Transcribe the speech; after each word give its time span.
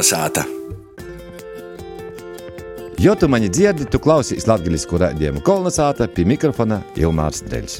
Kolnesāta! 0.00 0.44
Jo 2.98 3.12
tu 3.14 3.28
mani 3.28 3.50
dzirdi, 3.52 3.84
tu 3.84 3.98
klausies 4.00 4.46
latviešu 4.48 4.96
rādījumu 5.02 5.42
kolonizāta 5.44 6.06
pie 6.08 6.24
mikrofona 6.24 6.78
Ilmārs 6.96 7.42
Dreļs. 7.44 7.74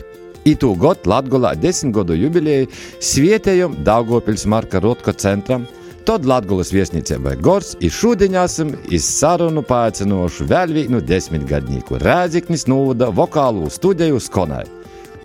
Itu 0.45 0.75
gadu 0.77 1.09
Latvijā 1.09 1.55
desmit 1.57 1.95
gadu 1.97 2.19
jubileju 2.21 2.69
svietējumu 3.01 3.81
Daugopils 3.87 4.45
Marka 4.45 4.83
Rotko 4.85 5.15
centram, 5.17 5.65
tad 6.05 6.29
Latvijas 6.29 6.75
viesnīcībai 6.77 7.39
Gors 7.41 7.73
ir 7.81 7.95
šūdiņāsim 7.97 8.75
iz 8.93 9.09
sarunu 9.09 9.65
pācinošu 9.65 10.45
vēl 10.51 10.77
vienu 10.77 11.01
desmitgadnieku 11.01 12.03
Rēziknis 12.05 12.69
novada 12.69 13.09
vokālu 13.09 13.73
studiju 13.73 14.21
Skonai. 14.21 14.67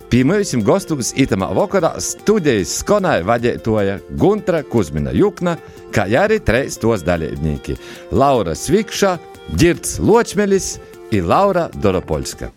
Pirmajam 0.06 0.62
gastos 0.62 1.08
itamā 1.18 1.48
vakarā 1.50 1.96
studijas 1.98 2.76
skonai 2.78 3.24
vadītoja 3.26 3.96
Guntra 4.14 4.60
Kuzmina 4.62 5.10
Jukna, 5.10 5.56
kā 5.90 6.04
arī 6.06 6.38
trīs 6.38 6.78
tos 6.78 7.02
dalībnieki- 7.02 7.74
Laura 8.20 8.54
Svikša, 8.54 9.18
Girts 9.58 9.98
Ločmelis 9.98 10.78
un 11.10 11.26
Laura 11.26 11.68
Doropolska. 11.74 12.52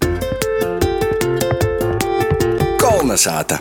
Kolnesāta! 2.78 3.58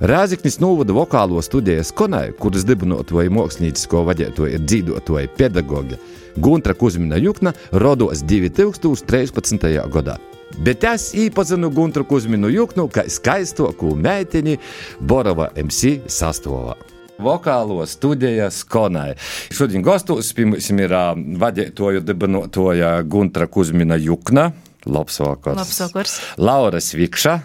Rāziknis 0.00 0.60
novada 0.60 0.92
vokālo 0.92 1.42
studiju 1.42 1.82
Skonai, 1.82 2.32
kuras 2.38 2.64
dibinotoja 2.64 3.30
māksliniecisko 3.30 4.04
vadītoja 4.06 4.54
ir 4.54 4.60
dzīvotoja 4.60 5.28
pedagoģa 5.36 5.98
Guntra 6.36 6.74
Kuzmina 6.74 7.18
Jukna, 7.18 7.52
rodos 7.72 8.22
2013. 8.22 9.90
gadā. 9.90 10.18
Bet 10.60 10.84
es 10.84 11.12
īpazinu 11.16 11.70
Guntu 11.72 12.04
Kusminu 12.04 12.50
Juknu 12.52 12.88
kā 12.92 13.06
skaistoku 13.08 13.94
meiteni 13.96 14.58
Borova 15.00 15.48
MC 15.56 16.02
sastāvā. 16.10 16.76
Vokālo 17.22 17.86
studija 17.86 18.50
Skonai. 18.50 19.14
Šodien 19.54 19.84
gastos 19.86 20.32
pie 20.36 20.46
mums 20.50 20.68
ir 20.74 20.92
uh, 20.92 21.14
vadītoja 21.16 22.02
dibinotoja 22.04 22.92
Guntra 23.02 23.46
Kuzmina 23.46 23.96
Jukna. 23.96 24.50
Labs 24.86 25.20
vakars. 25.22 25.56
Labs 25.56 25.80
vakars. 25.86 26.20
Laura 26.36 26.80
Svikša. 26.80 27.38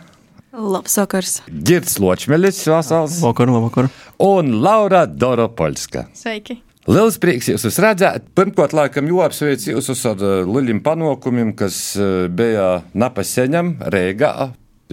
Labs 0.58 0.98
vakars. 0.98 1.42
Girts 1.48 2.00
Ločmelis, 2.02 2.64
vasals. 2.68 3.22
Vakar, 3.22 3.52
vakar. 3.54 3.92
Un 4.20 4.58
Laura 4.64 5.06
Doropolska. 5.06 6.08
Sveiki. 6.18 6.67
Liels 6.88 7.18
prieks 7.20 7.50
jūs 7.52 7.82
redzēt. 7.84 8.30
Pirmkārt, 8.38 8.72
laikam, 8.78 9.10
jau 9.12 9.20
apsveicu 9.26 9.74
jūs 9.74 10.06
ar 10.08 10.22
lieliem 10.48 10.80
panākumiem, 10.86 11.52
kas 11.60 11.82
eh, 12.00 12.28
bija 12.32 12.78
napaseņam 12.96 13.76
Rīgā. 13.92 14.34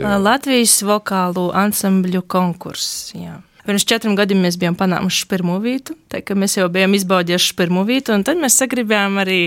Latvijas 0.02 0.80
vokālu 0.82 1.52
ansambļu 1.54 2.24
konkurss. 2.26 3.12
Jā. 3.14 3.38
Pirms 3.64 3.86
četriem 3.88 4.12
gadiem 4.18 4.42
mēs 4.44 4.58
bijām 4.60 4.74
panākuši 4.76 5.28
pirmo 5.30 5.54
vietu, 5.62 5.94
tā 6.12 6.18
kā 6.20 6.34
mēs 6.36 6.58
jau 6.58 6.66
bijām 6.72 6.92
izbaudījuši 6.98 7.54
pirmo 7.56 7.86
vietu, 7.88 8.12
un 8.12 8.24
tad 8.26 8.36
mēs 8.42 8.58
sagribējām 8.60 9.16
arī 9.22 9.38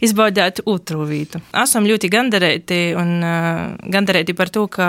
izbaudīt 0.00 0.62
otro 0.64 1.04
vietu. 1.04 1.42
Esam 1.52 1.84
ļoti 1.84 2.08
gandarēti 2.14 2.78
un 2.96 3.10
uh, 3.20 3.74
gandarēti 3.92 4.32
par 4.38 4.48
to, 4.54 4.64
ka 4.72 4.86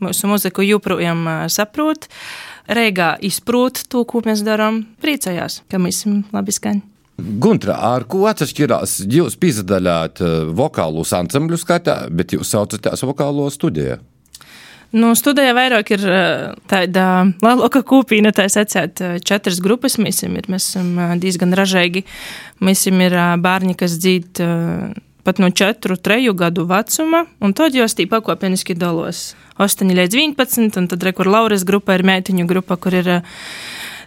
mūsu 0.00 0.30
muziku 0.30 0.64
joprojām 0.64 1.20
uh, 1.26 1.42
saprot. 1.52 2.08
Reigā 2.68 3.14
izprot 3.24 3.84
to, 3.88 4.04
ko 4.04 4.22
mēs 4.26 4.44
darām, 4.46 4.84
priecājās, 5.02 5.62
ka 5.70 5.80
mēs 5.80 6.02
esam 6.02 6.22
labi 6.34 6.54
skaņi. 6.54 6.84
Guntra, 7.20 7.74
ar 7.94 8.06
ko 8.08 8.24
atšķirās? 8.30 9.02
Jūs 9.10 9.36
pīzdaļāt 9.40 10.22
vokālu 10.56 11.04
ansambļu 11.04 11.58
skatā, 11.60 11.96
bet 12.08 12.32
jūs 12.36 12.52
saucaties 12.54 13.04
vokālo 13.04 13.48
studiju. 13.52 13.98
Nu, 14.90 15.12
studijā 15.14 15.52
vairāk 15.54 15.92
ir 15.94 16.02
tāda 16.70 17.04
lielāka 17.44 17.84
kūpīna, 17.86 18.32
tā 18.34 18.48
secēt 18.50 18.98
četras 19.22 19.60
grupas. 19.62 20.00
Mēs 20.02 20.24
esam, 20.24 20.34
mēs 20.50 20.72
esam 20.72 21.20
diezgan 21.22 21.54
ražīgi. 21.54 22.02
Mēs 22.64 22.88
esam 22.88 23.04
bērni, 23.44 23.76
kas 23.78 23.94
dzīd 24.02 24.42
pat 25.24 25.40
no 25.42 25.50
4, 25.50 25.96
3 25.96 26.34
gadu 26.38 26.64
vecuma, 26.70 27.24
un 27.40 27.54
tad 27.56 27.76
jau 27.76 27.86
tī 27.86 28.06
pakāpeniski 28.10 28.76
dalos 28.78 29.34
8 29.60 29.92
līdz 29.96 30.16
11, 30.16 30.78
un 30.80 30.88
tad, 30.90 31.04
re, 31.04 31.12
kur 31.16 31.28
Lauras 31.28 31.66
grupa 31.68 31.96
ir 31.98 32.04
meitiņu 32.06 32.46
grupa, 32.48 32.78
kur 32.80 32.96
ir 32.96 33.10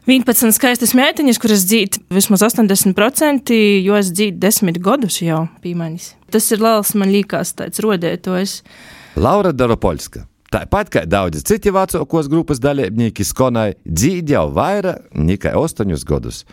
11 0.09 0.51
skaistas 0.55 0.95
meitiņas, 0.97 1.39
kuras 1.39 1.63
dzīd 1.69 2.01
vismaz 2.11 2.43
80%, 2.49 3.53
jo 3.85 3.95
es 3.95 4.11
dzīdu 4.11 4.41
10 4.41 4.81
gadus 4.83 5.21
jau 5.23 5.45
pīmanis. 5.63 6.13
Tas 6.33 6.49
ir 6.51 6.63
liels, 6.63 6.91
man 6.99 7.13
liekas, 7.13 7.53
tāds 7.59 7.79
rodētojs. 7.83 8.59
Laura 9.15 9.53
Doropolska. 9.53 10.25
Tāpat 10.53 10.89
kā 10.93 11.01
daudzi 11.09 11.41
citi 11.41 11.71
vecākos 11.73 12.27
grupas 12.29 12.59
dalībnieki 12.61 13.25
skonai 13.25 13.71
dzīd 13.87 14.35
jau 14.35 14.49
vairāk 14.53 15.07
nekā 15.17 15.55
8 15.57 15.95
gadus. 16.05 16.43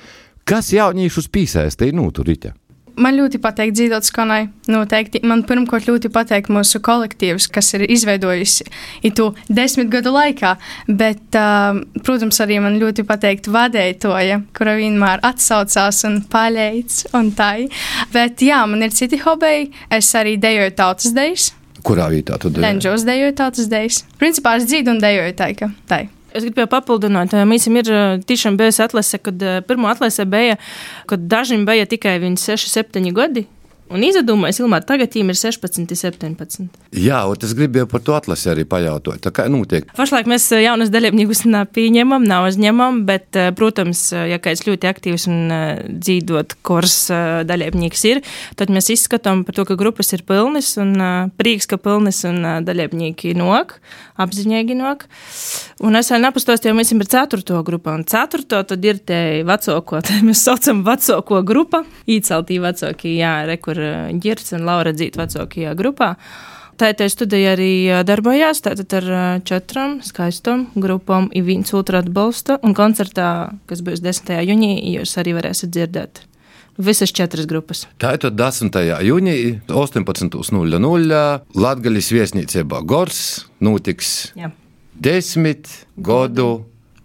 Kas 0.48 0.70
jauniešus 0.72 1.28
piesaistīja 1.28 1.96
noturīte? 1.98 2.54
Man 3.00 3.16
ļoti 3.16 3.40
patīk 3.42 3.72
dzīvot 3.76 4.06
skanai. 4.06 4.42
Noteikti. 4.70 5.22
Man 5.26 5.42
pirmkārt 5.48 5.88
ļoti 5.88 6.10
patīk 6.12 6.50
mūsu 6.52 6.82
kolektīvs, 6.84 7.48
kas 7.52 7.72
ir 7.78 7.86
izveidojis 7.88 8.60
to 9.16 9.30
desmit 9.48 9.90
gadu 9.92 10.12
laikā. 10.14 10.54
Bet, 10.86 11.22
uh, 11.38 11.80
protams, 12.04 12.40
arī 12.44 12.60
man 12.62 12.78
ļoti 12.80 13.06
patīk 13.08 13.48
vadītāja, 13.50 14.42
kura 14.56 14.76
vienmēr 14.78 15.24
atsaucās 15.26 16.04
un 16.08 16.20
palīdz 16.30 17.06
un 17.18 17.32
tā. 17.36 17.50
Bet, 18.14 18.44
jā, 18.44 18.62
man 18.70 18.84
ir 18.86 18.94
citi 18.94 19.18
hobeji. 19.24 19.72
Es 19.90 20.12
arī 20.18 20.36
dejoju 20.40 20.76
tautas 20.78 21.16
dejas. 21.16 21.50
Kurā 21.86 22.10
vietā 22.12 22.36
tu 22.36 22.52
dejoji? 22.52 22.66
Lenžos 22.66 23.08
dejoju 23.08 23.36
tautas 23.40 23.68
dejas. 23.72 24.04
Principā 24.20 24.58
es 24.60 24.68
dzīvoju 24.68 24.96
un 24.96 25.02
dejoju 25.02 25.36
taika. 25.40 25.72
Tā. 25.88 26.04
Es 26.30 26.44
gribēju 26.46 26.70
papildināt, 26.70 27.34
mēs 27.48 27.66
ir 27.66 27.88
tiešām 28.26 28.58
bijusi 28.60 28.84
atlase, 28.84 29.18
kad 29.18 29.40
pirmo 29.66 29.88
atlase 29.90 30.26
bija, 30.30 30.60
kad 31.10 31.24
dažiem 31.30 31.64
bija 31.66 31.88
tikai 31.90 32.18
6, 32.22 32.70
7 32.70 33.10
gadi. 33.16 33.46
Un 33.90 34.04
izdomājis, 34.06 34.60
Ilmār, 34.62 34.84
tagad 34.86 35.10
viņam 35.16 35.32
ir 35.32 35.38
16, 35.40 35.90
17. 35.98 36.68
Jā, 36.94 37.24
un 37.26 37.42
es 37.42 37.54
gribēju 37.58 37.88
par 37.90 38.02
to 38.06 38.14
atlasi 38.14 38.52
arī 38.52 38.62
pajautāt. 38.68 39.18
Tā 39.24 39.32
kā 39.34 39.48
notiek? 39.50 39.88
Pašlaik 39.98 40.28
mēs 40.30 40.46
jaunas 40.62 40.92
dalībniekus 40.94 41.42
pieņemam, 41.74 42.22
nav 42.30 42.46
uzņemam, 42.52 43.00
bet, 43.08 43.34
protams, 43.58 44.04
ja 44.14 44.38
kāds 44.42 44.62
ļoti 44.68 44.90
aktīvs 44.90 45.26
un 45.30 45.54
dzīvot 46.04 46.54
kurs 46.66 47.08
dalībnieks 47.50 48.06
ir, 48.12 48.22
tad 48.60 48.70
mēs 48.70 48.92
izskatām 48.94 49.42
par 49.48 49.58
to, 49.58 49.66
ka 49.66 49.78
grupas 49.80 50.14
ir 50.14 50.22
pilnas 50.28 50.76
un 50.78 50.94
prieks, 51.40 51.66
ka 51.70 51.80
pilnas 51.82 52.22
un 52.30 52.46
dalībnieki 52.66 53.34
nok, 53.38 53.74
apziņīgi 54.22 54.78
nok. 54.78 55.06
Un 55.82 55.98
es 55.98 56.12
vēl 56.12 56.22
nepastostīju, 56.28 56.76
mēs 56.78 56.92
esam 56.92 57.02
ar 57.02 57.10
ceturto 57.10 57.58
grupu, 57.66 57.90
un 57.90 58.06
ceturto 58.06 58.62
tad 58.70 58.86
ir 58.86 59.02
te 59.02 59.20
vecāko, 59.48 59.98
te 60.06 60.20
mēs 60.28 60.46
saucam 60.46 60.84
vecāko 60.86 61.42
grupu, 61.46 61.82
īceltī 62.06 62.62
vecākie, 62.62 63.16
jā, 63.18 63.34
rekur 63.50 63.79
Girts 64.22 64.54
un 64.56 64.64
Laura 64.68 64.94
dzīt 64.96 65.18
vecākajā 65.20 65.74
grupā. 65.78 66.14
Tā 66.80 66.94
ir 66.94 67.10
studija 67.12 67.52
arī 67.52 67.72
darbojās 68.08 68.62
tātad 68.64 68.94
ar 68.96 69.08
četrām 69.44 69.98
skaistām 70.00 70.70
grupām, 70.80 71.28
ir 71.36 71.44
viens 71.44 71.74
otru 71.76 71.98
atbalsta, 71.98 72.56
un 72.64 72.72
koncertā, 72.72 73.50
kas 73.68 73.82
būs 73.84 74.00
10. 74.00 74.32
jūnijā, 74.48 74.78
jūs 74.96 75.12
arī 75.20 75.34
varēsiet 75.36 75.74
dzirdēt. 75.76 76.22
Visas 76.80 77.12
četras 77.12 77.44
grupas. 77.44 77.84
Tā 78.00 78.14
ir 78.16 78.24
10. 78.32 78.80
jūnija, 79.04 79.60
18.00. 79.68 81.20
Latvijas 81.60 82.08
viesnīcībā 82.16 82.80
Gors 82.88 83.20
notiks 83.60 84.30
Jā. 84.38 84.48
desmit 84.96 85.68
gadu 86.00 86.64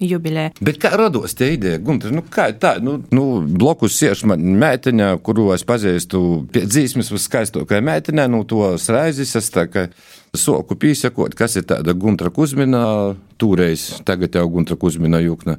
jubileja. 0.10 0.54
Bet 0.64 0.80
kā 0.82 0.94
radās 0.98 1.38
tā 1.38 1.52
ideja, 1.56 1.80
Gunter? 1.84 2.14
Nu, 2.16 2.24
kā 2.32 2.50
tā, 2.60 2.76
nu, 2.84 2.98
nu 3.16 3.26
blokus 3.46 3.98
sieši 4.00 4.32
man 4.32 4.46
meitiņa, 4.62 5.16
kuru 5.26 5.52
es 5.56 5.66
pazīstu 5.68 6.22
pie 6.54 6.66
dzīsmes 6.68 7.12
viskaistākajai 7.14 7.86
meitiņai, 7.90 8.30
nu, 8.32 8.44
to 8.50 8.76
raizes, 8.94 9.36
es 9.40 9.52
tā 9.54 9.68
kā 9.72 9.90
soku 10.36 10.76
pīsakot, 10.80 11.36
kas 11.38 11.56
ir 11.60 11.66
tāda 11.70 11.96
Guntra 11.98 12.30
Kuzmina, 12.34 13.16
tūreiz, 13.40 14.02
tagad 14.08 14.36
jau 14.36 14.46
Guntra 14.52 14.78
Kuzmina 14.80 15.20
jūkna. 15.24 15.58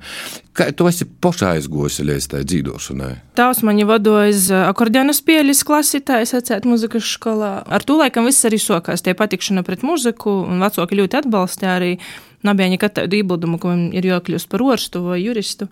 Kā 0.57 0.69
tu 0.77 0.89
esi 0.89 1.07
pašā 1.07 1.55
aizgosi 1.57 2.07
līdz 2.07 2.29
tai 2.33 2.43
dzīdošanai? 2.49 3.13
Tās 3.39 3.63
mani 3.67 3.87
vadojas 3.89 4.49
akordeona 4.63 5.17
spēļas 5.17 5.65
klasi, 5.69 6.01
tā 6.05 6.23
es 6.25 6.35
atcētu 6.37 6.71
muzikas 6.73 7.09
skolā. 7.17 7.59
Ar 7.65 7.85
to 7.87 7.99
laikam 8.01 8.29
viss 8.29 8.47
arī 8.49 8.61
sokās, 8.63 9.05
tie 9.05 9.17
patikšana 9.19 9.65
pret 9.67 9.85
muziku, 9.87 10.43
un 10.47 10.65
vecāki 10.65 11.01
ļoti 11.03 11.23
atbalstīja 11.25 11.77
arī 11.81 11.97
Nebija 12.47 12.73
nekad 12.73 12.97
tādu 13.01 13.19
iebildumu, 13.19 13.61
ka 13.63 13.73
man 13.73 13.89
ir 13.97 14.07
jākļūst 14.07 14.51
par 14.53 14.65
orstu 14.65 15.03
vai 15.09 15.23
juristu. 15.23 15.71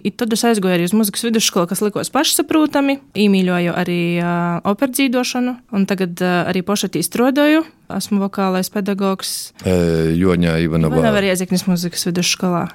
I 0.00 0.10
tad 0.16 0.32
es 0.32 0.42
aizgāju 0.48 0.78
arī 0.78 0.86
uz 0.88 0.94
muzikas 0.96 1.26
vidusskolu, 1.26 1.68
kas 1.68 1.82
likās 1.84 2.08
pašsaprotami. 2.14 2.96
Īmīļoju 3.20 3.74
arī 3.76 4.00
uh, 4.16 4.60
operas 4.70 4.96
dzīvošanu, 4.96 5.56
un 5.76 5.84
tagad 5.88 6.22
uh, 6.24 6.48
arī 6.48 6.62
pošatī 6.64 7.02
strādāju. 7.04 7.66
Esmu 7.92 8.20
vokālais 8.22 8.70
pedagogs. 8.72 9.50
E, 9.66 9.74
Joņā 10.14 10.54
Ivanovā. 10.64 11.00
Ivanovā 11.00 11.24
Rieseknis 11.26 11.66
muzikas 11.66 12.06
vidusskolā. 12.06 12.68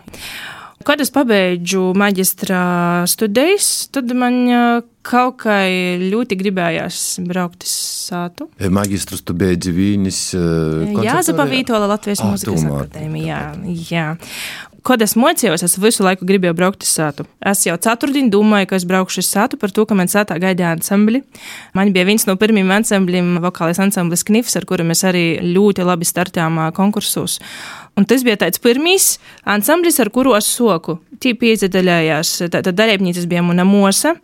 Kad 0.83 0.99
es 1.01 1.11
pabeidzu 1.13 1.93
maģistra 1.97 3.05
studijas, 3.07 3.87
tad 3.95 4.11
man 4.17 4.43
kaut 5.05 5.39
kā 5.45 5.61
ļoti 6.01 6.37
gribējās 6.39 7.01
braukt 7.25 7.63
uz 7.63 7.73
sātu. 8.09 8.49
Magistrs 8.73 9.23
tu 9.25 9.37
beidzi 9.37 9.71
Vīnis. 9.75 10.21
Jā, 11.05 11.21
Zapavītola 11.25 11.87
Latvijas 11.93 12.25
ah, 12.25 12.33
mūzikas 12.33 12.67
akadēmija. 12.67 13.41
Jā, 13.63 13.75
jā. 13.89 14.07
Kad 14.85 15.01
es 15.01 15.15
mocījos, 15.17 15.63
es 15.65 15.79
visu 15.81 16.03
laiku 16.05 16.27
gribēju 16.29 16.53
braukt 16.57 16.83
uz 16.85 16.91
sātu. 16.93 17.23
Es 17.41 17.63
jau 17.65 17.73
ceturtdienu 17.81 18.29
domāju, 18.29 18.67
ka 18.69 18.77
es 18.77 18.83
braukšu 18.85 19.23
uz 19.23 19.29
sātu 19.31 19.57
par 19.57 19.71
to, 19.73 19.81
ka 19.89 19.97
man 19.97 20.11
sātā 20.11 20.37
gaidīja 20.41 20.75
ansambļi. 20.75 21.23
Man 21.73 21.93
bija 21.95 22.05
viens 22.05 22.27
no 22.29 22.35
pirmajiem 22.37 22.75
ansambļiem, 22.75 23.31
vokālais 23.41 23.81
ansamblis 23.81 24.25
Knifs, 24.27 24.53
ar 24.59 24.67
kuru 24.69 24.85
mēs 24.85 25.01
arī 25.09 25.25
ļoti 25.41 25.87
labi 25.89 26.05
startējām 26.05 26.61
konkursos. 26.77 27.39
Un 27.95 28.03
tas 28.07 28.25
bija 28.27 28.39
tāds 28.43 28.59
pirmais 28.59 29.15
ansamblis, 29.47 30.01
ar 30.03 30.11
kuru 30.11 30.35
es 30.35 30.49
soku. 30.51 30.99
Tī 31.23 31.31
piedalījās, 31.39 32.37
tad 32.51 32.67
dalībnieces 32.75 33.27
bija 33.31 33.43
Muna 33.45 33.63
Mosa. 33.67 34.17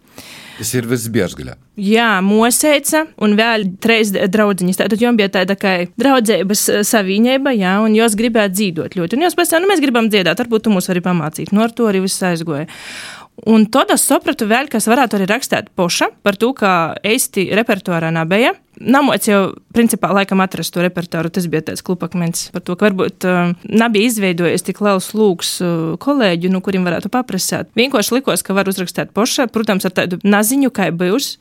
Tas 0.58 0.74
ir 0.76 0.86
visbiežgaļā. 0.86 1.56
Jā, 1.82 2.10
mosēca 2.22 3.06
un 3.24 3.32
vēl 3.40 3.64
trīs 3.82 4.12
draudziņas. 4.14 4.78
Tātad 4.78 5.02
jums 5.02 5.18
bija 5.18 5.32
tāda 5.34 5.56
kā 5.58 5.72
draudzības 5.98 6.68
saviņēba, 6.86 7.56
jā, 7.58 7.78
un 7.82 7.96
jūs 7.98 8.18
gribētu 8.20 8.58
dzīvot 8.60 8.98
ļoti. 9.00 9.18
Un 9.18 9.26
jūs 9.26 9.38
pēc 9.40 9.56
tam, 9.56 9.64
nu, 9.64 9.72
mēs 9.72 9.82
gribam 9.82 10.12
dziedāt, 10.12 10.44
varbūt 10.44 10.68
tu 10.68 10.76
mūs 10.76 10.92
arī 10.94 11.02
pamācīt. 11.08 11.50
No 11.56 11.64
nu, 11.64 11.66
ar 11.66 11.74
to 11.74 11.88
arī 11.90 12.04
viss 12.04 12.22
aizgoja. 12.28 12.68
Un 13.48 13.64
tad 13.74 13.90
es 13.90 14.04
sapratu 14.06 14.46
vēl, 14.46 14.68
kas 14.70 14.86
varētu 14.90 15.18
arī 15.18 15.26
rakstīt 15.32 15.72
poša 15.78 16.12
par 16.22 16.36
to, 16.38 16.52
ka 16.54 16.94
īsti 17.02 17.48
repertuārā 17.58 18.12
nebija. 18.14 18.54
Namots 18.82 19.30
jau, 19.30 19.40
principā, 19.74 20.12
laikam 20.14 20.44
atrast 20.44 20.74
to 20.76 20.84
repertuāru, 20.84 21.32
tas 21.34 21.48
bija 21.50 21.64
tāds 21.72 21.82
klupakmens 21.86 22.50
par 22.54 22.64
to, 22.66 22.76
ka 22.78 22.90
varbūt 22.90 23.26
uh, 23.30 23.54
nebija 23.66 24.12
izveidojies 24.12 24.66
tik 24.68 24.82
liels 24.86 25.10
lūgs 25.18 25.56
uh, 25.64 25.74
kolēģu, 26.02 26.52
nu, 26.54 26.62
kuriem 26.66 26.86
varētu 26.86 27.10
paprasāt. 27.14 27.72
Vienkārši 27.78 28.20
likos, 28.20 28.46
ka 28.46 28.56
var 28.58 28.70
uzrakstīt 28.70 29.14
poša, 29.16 29.48
protams, 29.54 29.88
ar 29.90 29.96
tādu 29.98 30.22
naziņu, 30.22 30.74
kā 30.74 30.92
bijis. 30.94 31.38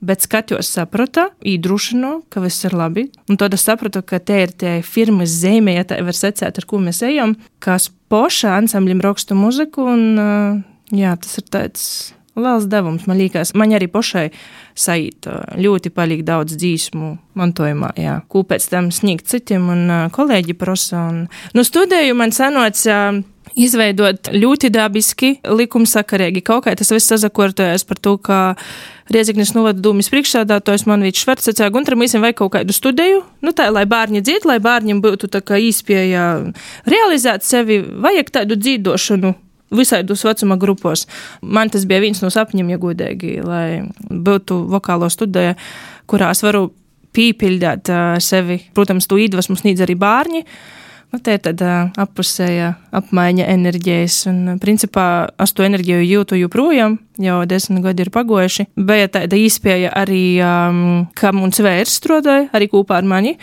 Bet 0.00 0.24
skatījos, 0.24 0.70
sapratu, 0.72 1.26
īdrušinu, 1.44 2.14
ka 2.32 2.40
viss 2.40 2.64
ir 2.64 2.72
labi. 2.72 3.04
Un 3.28 3.36
tad 3.36 3.52
es 3.52 3.66
sapratu, 3.68 4.00
ka 4.00 4.16
te 4.16 4.38
ir 4.46 4.54
tie 4.56 4.78
firmas 4.80 5.34
zīme, 5.42 5.74
ja 5.76 5.84
tā 5.84 5.98
var 6.06 6.16
secēt, 6.16 6.56
ar 6.56 6.66
ko 6.66 6.80
mēs 6.80 7.02
ejam, 7.04 7.36
kā 7.60 7.76
spoša 7.76 8.56
ansambļiem 8.62 9.04
rakstu 9.04 9.36
muziku. 9.36 9.84
Un, 9.92 10.06
uh, 10.16 10.69
Jā, 10.90 11.14
tas 11.20 11.38
ir 11.38 11.46
tāds 11.50 11.84
liels 12.38 12.66
devums. 12.70 13.06
Man 13.10 13.18
liekas, 13.20 13.54
man 13.58 13.74
arī 13.76 13.88
pašai 13.90 14.28
sajūta 14.78 15.58
ļoti 15.60 15.92
palīdz 15.94 16.26
daudz 16.26 16.56
dzīsmu 16.60 17.10
mantojumā, 17.38 17.92
jā, 18.00 18.20
ko 18.30 18.44
pēc 18.46 18.70
tam 18.72 18.90
sniegt 18.94 19.28
citiem 19.30 19.68
un 19.72 19.84
kolēģi 20.14 20.56
prasa. 20.58 21.08
Un, 21.10 21.26
nu, 21.56 21.66
studēju 21.66 22.16
man 22.18 22.34
sanoca 22.34 23.00
izveidot 23.58 24.30
ļoti 24.30 24.70
dabiski, 24.70 25.32
likumsakarīgi. 25.42 26.42
Kaut 26.46 26.64
kā 26.66 26.74
tas 26.78 26.92
viss 26.94 27.10
sazakortojas 27.10 27.84
par 27.88 27.98
to, 27.98 28.14
ka 28.22 28.40
Rieziknis 29.10 29.56
novada 29.56 29.82
dūmis 29.82 30.06
priekšsādātājs 30.12 30.86
man 30.86 31.02
viņš 31.02 31.24
švarts 31.24 31.48
sacīja, 31.50 31.72
Guntra, 31.74 31.98
mēs 31.98 32.14
vajag 32.14 32.36
kaut 32.38 32.52
kādu 32.54 32.76
studiju, 32.76 33.24
nu 33.42 33.54
tā, 33.56 33.66
lai 33.74 33.82
bērni 33.90 34.22
dzied, 34.22 34.46
lai 34.46 34.60
bērniem 34.62 35.02
būtu 35.02 35.26
tā 35.34 35.42
kā 35.42 35.58
īspēja 35.58 36.26
realizēt 36.86 37.42
sevi, 37.42 37.80
vajag 37.82 38.30
tādu 38.38 38.60
dzīdošanu 38.60 39.34
visādos 39.74 40.24
vecuma 40.26 40.58
grupos. 40.60 41.06
Man 41.42 41.70
tas 41.70 41.86
bija 41.88 42.02
viens 42.04 42.22
no 42.24 42.30
sapņiem, 42.32 42.74
ja 42.74 42.80
godīgi, 42.82 43.38
lai 43.46 43.82
būtu 44.10 44.64
vokālo 44.70 45.10
studija, 45.12 45.56
kurā 46.10 46.32
es 46.34 46.44
varu 46.46 46.68
pīpildīt 47.16 47.90
sevi. 48.22 48.60
Protams, 48.74 49.08
to 49.10 49.18
iedvesmu 49.18 49.58
sniedz 49.58 49.82
arī 49.86 49.98
bērni. 49.98 50.44
Nu, 51.10 51.18
tā 51.18 51.34
ir 51.34 51.40
tāda 51.42 51.88
appusēja 51.98 52.68
apmaiņa 52.94 53.48
enerģijas, 53.50 54.20
un 54.30 54.60
principā 54.62 55.06
es 55.42 55.50
to 55.58 55.64
enerģiju 55.66 56.04
jūtu 56.06 56.38
joprojām, 56.38 57.00
jau 57.18 57.40
desmit 57.50 57.82
gadi 57.82 58.04
ir 58.04 58.12
pagojuši. 58.14 58.68
Bija 58.78 59.08
tāda 59.16 59.40
īspēja 59.40 59.90
arī, 59.98 60.22
um, 60.46 61.08
ka 61.18 61.32
mums 61.34 61.58
vērs 61.66 61.96
strādāja 61.98 62.46
arī 62.54 62.70
kopā 62.70 63.00
ar 63.00 63.10
mani 63.10 63.34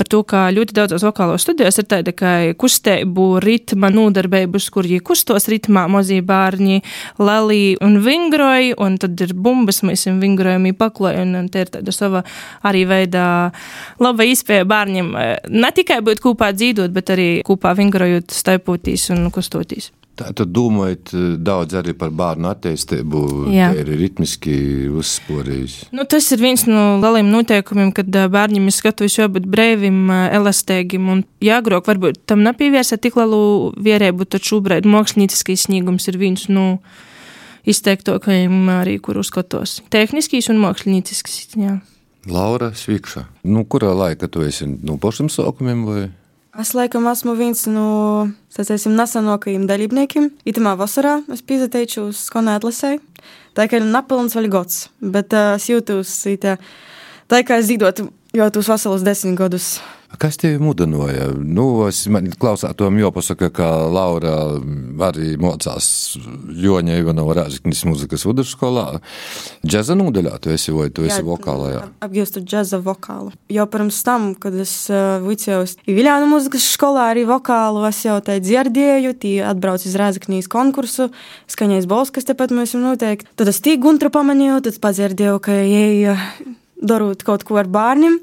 par 0.00 0.08
to, 0.08 0.22
ka 0.24 0.46
ļoti 0.54 0.76
daudzos 0.78 1.04
vokālos 1.04 1.44
studijos 1.44 1.76
ir 1.82 1.86
tāda, 1.90 2.14
ka 2.16 2.32
kustību, 2.60 3.26
ritma 3.44 3.90
nodarbības, 3.92 4.70
kur 4.72 4.88
viņi 4.88 5.04
kustos 5.04 5.48
ritmā, 5.52 5.84
mazie 5.92 6.22
bērni, 6.24 6.80
lalī 7.20 7.76
un 7.84 7.98
vingroji, 8.04 8.72
un 8.80 8.96
tad 9.02 9.20
ir 9.20 9.36
bumbas, 9.36 9.82
mēs 9.84 10.06
viņam 10.08 10.24
vingrojam 10.24 10.68
pakloju, 10.80 11.26
un, 11.26 11.36
un 11.42 11.52
te 11.52 11.66
ir 11.66 11.72
tāda 11.76 11.92
sava 11.92 12.24
arī 12.64 12.86
veidā 12.88 13.28
laba 14.00 14.24
izpēja 14.24 14.64
bērniem 14.70 15.12
ne 15.52 15.72
tikai 15.76 16.00
būt 16.06 16.24
kopā 16.24 16.54
dzīvot, 16.56 16.92
bet 16.96 17.12
arī 17.12 17.30
kopā 17.46 17.76
vingrojot, 17.76 18.32
staipotīs 18.32 19.10
un 19.12 19.28
kustotīs. 19.34 19.92
Tad 20.20 20.50
domājat 20.52 21.12
eh, 21.16 21.26
daudz 21.40 21.76
arī 21.80 21.94
par 21.96 22.12
bērnu 22.12 22.50
attīstību, 22.50 23.22
ir 23.54 23.88
ritmiski 23.88 24.54
uzsporījis. 25.00 25.76
Nu, 25.96 26.04
tas 26.08 26.28
ir 26.34 26.42
viens 26.42 26.66
no 26.68 26.98
lieliem 27.00 27.30
noteikumiem, 27.32 27.92
kad 27.96 28.08
eh, 28.12 28.28
bērniem 28.32 28.68
ir 28.68 28.76
skatījis 28.76 29.20
jābūt 29.22 29.48
brīvim, 29.50 30.02
eh, 30.12 30.26
elastīgim 30.36 31.08
un 31.14 31.22
jāgrok. 31.44 31.88
Varbūt 31.88 32.20
tam 32.30 32.44
nepievērsa 32.44 33.00
tik 33.00 33.16
lielu 33.20 33.72
vierēbu, 33.80 34.28
taču 34.28 34.58
šobrīd 34.58 34.88
mākslinieckais 34.90 35.68
sniegums 35.68 36.10
ir 36.10 36.20
viens 36.20 36.48
no 36.52 36.66
izteiktākajiem 37.68 38.68
arī, 38.76 38.98
kur 39.00 39.20
uzskatos. 39.20 39.78
Tehniskīs 39.92 40.50
un 40.52 40.60
mākslinieckis. 40.60 41.46
Laura 42.28 42.74
Svikša. 42.76 43.24
Nu, 43.48 43.64
kurā 43.64 43.94
laika 43.96 44.28
tu 44.28 44.44
esi? 44.44 44.68
No 44.84 44.98
pašiem 45.00 45.30
sākumiem 45.32 45.84
vai? 45.88 46.02
Es 46.60 46.74
laikam 46.76 47.06
esmu 47.08 47.32
viens 47.38 47.62
no 47.72 48.28
sacēsim, 48.52 48.92
nesenākajiem 48.98 49.62
dalībniekiem. 49.70 50.26
Itamā 50.50 50.74
vasarā 50.76 51.14
es 51.32 51.40
pieteicos 51.46 52.10
uz 52.10 52.18
skolu 52.26 52.52
atlasē. 52.52 52.98
Tā 53.56 53.64
kā 53.70 53.78
ir 53.80 53.86
nepilns 53.88 54.36
vēl 54.36 54.50
gads, 54.52 54.82
bet 55.00 55.32
uh, 55.32 55.54
es 55.56 55.70
jūtos 55.70 56.12
tā, 56.42 56.58
tā 57.32 57.40
kā 57.48 57.62
es 57.62 57.70
dzīvotu 57.70 58.10
jau 58.36 58.50
tos 58.52 58.68
veselus 58.68 59.06
desmit 59.06 59.38
gadus 59.40 59.78
Kas 60.18 60.34
tevi 60.40 60.58
mudināja? 60.58 61.28
Nu, 61.38 61.86
es 61.86 62.02
klausātos, 62.40 62.90
jāpasaka, 62.98 63.50
ka 63.54 63.68
Laura 63.86 64.32
arī 65.06 65.36
mocās 65.40 66.16
Joņa 66.50 66.96
Ivanova 66.98 67.36
Rāziknis 67.38 67.84
muzikas 67.86 68.26
vidusskolā. 68.26 68.98
Džeza 69.62 69.94
nodaļā 69.94 70.34
tu 70.42 70.50
esi 70.50 70.74
vai 70.74 70.88
tu 70.90 71.06
esi 71.06 71.20
jā, 71.20 71.26
vokālajā? 71.28 71.84
Apgūstu 72.02 72.42
džeza 72.42 72.80
vokālu. 72.82 73.30
Jau 73.54 73.66
pirms 73.70 74.02
tam, 74.06 74.32
kad 74.34 74.56
es 74.58 74.74
uh, 74.90 75.22
vicējos 75.22 75.76
Viljānu 75.86 76.26
muzikas 76.32 76.66
skolā 76.74 77.10
arī 77.14 77.22
vokālu, 77.28 77.86
es 77.88 78.02
jau 78.04 78.18
te 78.24 78.40
dzirdēju, 78.42 79.14
tī 79.22 79.36
atbrauc 79.46 79.86
uz 79.86 79.94
Rāziknīs 80.00 80.50
konkursu, 80.50 81.12
skaņais 81.50 81.86
balss, 81.90 82.14
kas 82.14 82.26
tepat 82.28 82.54
mēs 82.56 82.74
noteikti. 82.74 83.30
Tad 83.38 83.54
es 83.54 83.62
tī 83.62 83.78
Guntra 83.80 84.10
pamanīju, 84.12 84.58
tad 84.66 84.82
padzirdēju, 84.82 85.38
ka 85.44 85.62
ej 85.62 86.10
darot 86.80 87.22
kaut 87.26 87.44
ko 87.46 87.60
ar 87.60 87.68
bērniem, 87.70 88.18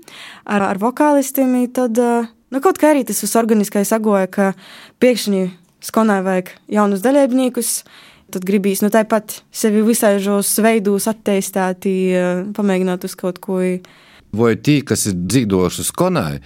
ar, 0.45 0.65
ar 0.71 0.81
vokālistiem, 0.81 1.55
tad 1.73 1.97
nu, 1.97 2.61
kaut 2.63 2.81
kā 2.81 2.91
arī 2.93 3.05
tas 3.07 3.21
viss 3.23 3.37
organiski 3.39 3.85
sagoja, 3.87 4.27
ka 4.27 4.51
pēkšņi 5.03 5.45
skonai 5.87 6.21
vajag 6.25 6.53
jaunus 6.79 7.05
dalībniekus. 7.05 7.79
Tad 8.27 8.43
gribīs 8.43 8.81
nu, 8.83 8.89
tāpat 8.91 9.37
sevi 9.55 9.85
visāžos 9.87 10.49
veidos 10.59 11.05
attīstīt, 11.07 11.87
pamēģināt 12.57 13.07
uz 13.07 13.15
kaut 13.15 13.39
ko. 13.39 13.61
Vai 14.35 14.49
tie, 14.59 14.81
kas 14.83 15.05
ir 15.07 15.15
dzīvojuši 15.15 15.85
skonai, 15.87 16.41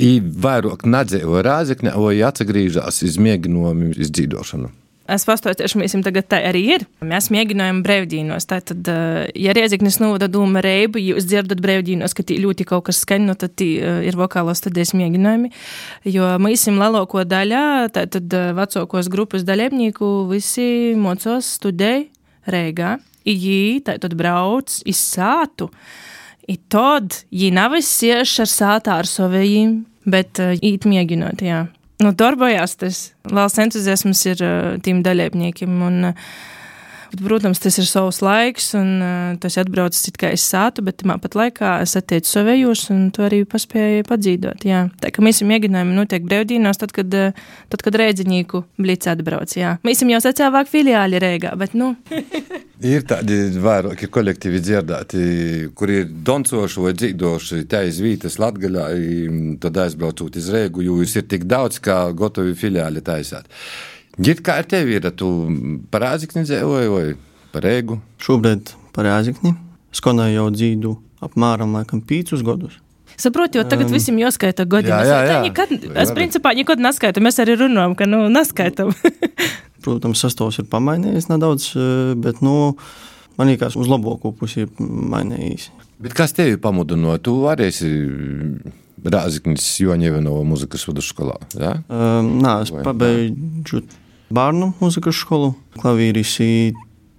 ir 0.00 0.24
vairāk 0.24 0.86
nedzīvo 0.88 1.44
rāzakņā, 1.44 1.92
vai 2.00 2.16
atgriežas 2.24 3.02
iz 3.04 3.20
mēģinājumu 3.20 3.92
izdzīvošanu? 4.00 4.72
Es 5.06 5.22
pastāstīšu, 5.22 5.78
mēs 5.78 5.94
tagad 6.02 6.26
tā 6.26 6.40
arī 6.48 6.62
ir. 6.74 6.84
Mēs 7.06 7.28
mēģinājām 7.30 7.82
brīvdienos. 7.86 8.46
Tātad, 8.50 8.88
eh, 8.90 9.30
ja 9.38 9.52
Rieziknis 9.54 10.00
novada 10.02 10.26
dūma 10.26 10.62
reibu, 10.64 10.98
jūs 10.98 11.28
dzirdat 11.30 11.62
brīvdienos, 11.62 12.14
ka 12.14 12.24
ļoti 12.26 12.66
kaut 12.66 12.88
kas 12.88 13.04
skaņ, 13.04 13.22
nu 13.28 13.36
tad 13.38 13.54
eh, 13.62 14.02
ir 14.08 14.18
vokālos 14.18 14.58
studijas 14.58 14.94
mēģinājumi. 14.98 15.52
Jo 16.10 16.34
mēs 16.42 16.66
esam 16.66 16.80
lielāko 16.82 17.22
daļā, 17.22 17.92
tātad 17.94 18.34
eh, 18.34 18.50
vecākos 18.58 19.08
grupas 19.08 19.46
dalībnieku 19.46 20.26
visi 20.32 20.96
mocos 20.98 21.54
studēja 21.60 22.08
Reigā. 22.50 22.98
Viņi 23.26 23.84
tātad 23.86 24.14
brauc 24.18 24.82
iz 24.86 24.98
sātu. 24.98 25.70
I 26.50 26.58
tad 26.70 27.22
viņi 27.30 27.54
nav 27.54 27.78
izsieši 27.78 28.42
ar 28.42 28.50
sātā 28.50 28.98
ar 29.02 29.06
saviem, 29.06 29.84
bet 30.06 30.38
īt 30.38 30.86
mēģinot, 30.86 31.42
jā. 31.42 31.66
Nu, 32.02 32.12
darbojās 32.12 32.76
tas 32.76 32.98
liels 33.30 33.56
entuziasms 33.62 34.20
ir 34.28 34.42
uh, 34.44 34.74
tiem 34.84 35.00
dalībniekiem. 35.06 35.78
Un, 35.86 36.10
uh, 36.10 36.28
Bet, 37.12 37.22
protams, 37.22 37.60
tas 37.62 37.76
ir 37.78 37.86
savs 37.88 38.20
laiks, 38.24 38.72
un 38.78 38.88
uh, 39.02 39.36
tas 39.42 39.56
atbrauc 39.60 39.94
tikai 39.96 40.32
es 40.36 40.44
sātu, 40.50 40.84
bet 40.86 41.00
tāpat 41.02 41.36
laikā 41.38 41.76
es 41.84 41.96
attiecu 41.98 42.30
savējos, 42.30 42.86
un 42.94 43.08
to 43.14 43.26
arī 43.26 43.42
paspēju 43.48 44.06
padzīdot. 44.08 44.66
Jā. 44.66 44.86
Tā 45.02 45.12
kā 45.14 45.24
mēs 45.24 45.42
mēģinājām 45.46 45.94
notiek 45.96 46.26
brīvdienos, 46.26 46.80
tad, 46.82 46.94
kad, 46.96 47.14
uh, 47.14 47.46
tad, 47.72 47.84
kad 47.86 47.98
rēdziņīku 48.02 48.62
blīts 48.82 49.10
atbrauc. 49.12 49.54
Jā. 49.56 49.76
Mēs 49.86 50.02
jau 50.06 50.22
sacēvāk 50.22 50.70
filiāli 50.70 51.22
Rēgā, 51.22 51.54
bet, 51.60 51.76
nu. 51.78 51.94
ir 52.96 53.06
tādi 53.08 53.40
vairāki 53.62 54.10
kolektīvi 54.12 54.62
dzirdēti, 54.62 55.26
kuri 55.78 56.00
ir 56.02 56.14
doncoši 56.26 56.84
vai 56.84 56.94
dzīvoši 56.98 57.64
tais 57.70 58.00
vītas 58.02 58.40
latgaļā, 58.42 58.88
tad 59.62 59.82
aizbraucot 59.86 60.38
iz 60.38 60.50
Rēgu, 60.54 60.84
jo 60.86 61.00
jūs 61.02 61.18
ir 61.20 61.28
tik 61.30 61.46
daudz, 61.48 61.80
kā 61.82 62.02
gotovi 62.16 62.56
filiāli 62.58 63.04
taisāt. 63.04 63.48
Ģit, 64.16 64.40
kā 64.40 64.54
ar 64.62 64.64
tevi 64.64 64.96
ir? 64.96 65.06
Tu 65.12 65.26
par 65.92 66.06
āzikni 66.14 66.46
dzīvoji 66.46 66.88
vai 66.88 67.04
par 67.52 67.66
ēgu? 67.68 67.98
Šobrīd 68.22 68.72
par 68.96 69.08
āzikni. 69.12 69.52
Skonēju 69.96 70.38
jau 70.38 70.46
dzīdu 70.54 70.92
apmēram 71.26 71.74
laikam 71.76 72.00
pīcus 72.04 72.44
gadus. 72.46 72.78
Saprotu, 73.20 73.60
jo 73.60 73.64
tagad 73.68 73.88
um, 73.88 73.94
visiem 73.96 74.16
jāskaita 74.20 74.64
gadi. 74.68 74.88
jā, 74.92 75.02
jā, 75.04 75.18
jā. 75.24 75.36
Nekad, 75.44 75.72
es 76.02 76.12
principā 76.16 76.52
nekad 76.56 76.80
neskaitu. 76.84 77.22
Mēs 77.24 77.40
arī 77.44 77.58
runājam, 77.60 77.96
ka 77.96 78.08
nu 78.08 78.24
neskaitam. 78.32 78.92
Protams, 79.84 80.20
sastāvs 80.24 80.60
ir 80.60 80.68
pamainījies 80.72 81.28
nedaudz, 81.30 81.68
eh, 81.76 82.14
bet 82.20 82.40
nu, 82.44 82.74
man 83.36 83.52
liekas, 83.52 83.76
uz 83.76 83.88
labāko 83.88 84.32
pusi 84.36 84.64
ir 84.64 84.72
mainījies. 84.80 85.68
Bet 86.02 86.16
kas 86.16 86.36
tevi 86.36 86.58
pamudināja? 86.60 87.22
Tu 87.24 87.36
arī 87.48 87.68
esi 87.72 87.92
Rāziknis 89.06 89.68
Joņevinova 89.80 90.42
muzikas 90.48 90.84
vidusskolā. 90.88 91.38
Ja? 91.56 91.76
Um, 91.88 92.34
nā, 92.44 92.58
es 92.66 92.72
pabeidzu 92.74 93.84
bērnu 94.30 94.72
muzikas 94.80 95.20
skolu, 95.22 95.54
klavīris. 95.80 96.36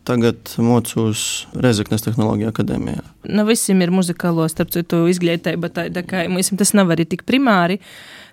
Tagad 0.07 0.53
mocos 0.63 1.21
Rezeknes 1.59 2.05
tehnoloģija 2.05 2.53
akadēmijā. 2.53 3.01
nu, 3.27 3.43
visiem 3.43 3.81
ir 3.83 3.91
muzikālo, 3.91 4.45
starp 4.47 4.71
citu, 4.71 5.01
izglītība. 5.11 5.67
Tā, 5.67 5.89
kā 6.07 6.23
mums 6.31 6.53
tas 6.55 6.71
nav 6.73 6.93
arī 6.95 7.03
tik 7.03 7.25
primāri. 7.27 7.81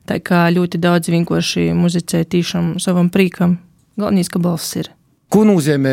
Tā 0.06 0.20
kā 0.22 0.44
ļoti 0.54 0.78
daudz 0.78 1.10
vienkārši 1.10 1.72
muzicē 1.74 2.22
tīšām 2.30 2.76
savam 2.78 3.10
prīkam. 3.10 3.58
Galvenais, 3.98 4.30
ka 4.30 4.38
balss 4.38 4.76
ir. 4.78 4.92
Ko 5.34 5.42
nozīmē 5.42 5.92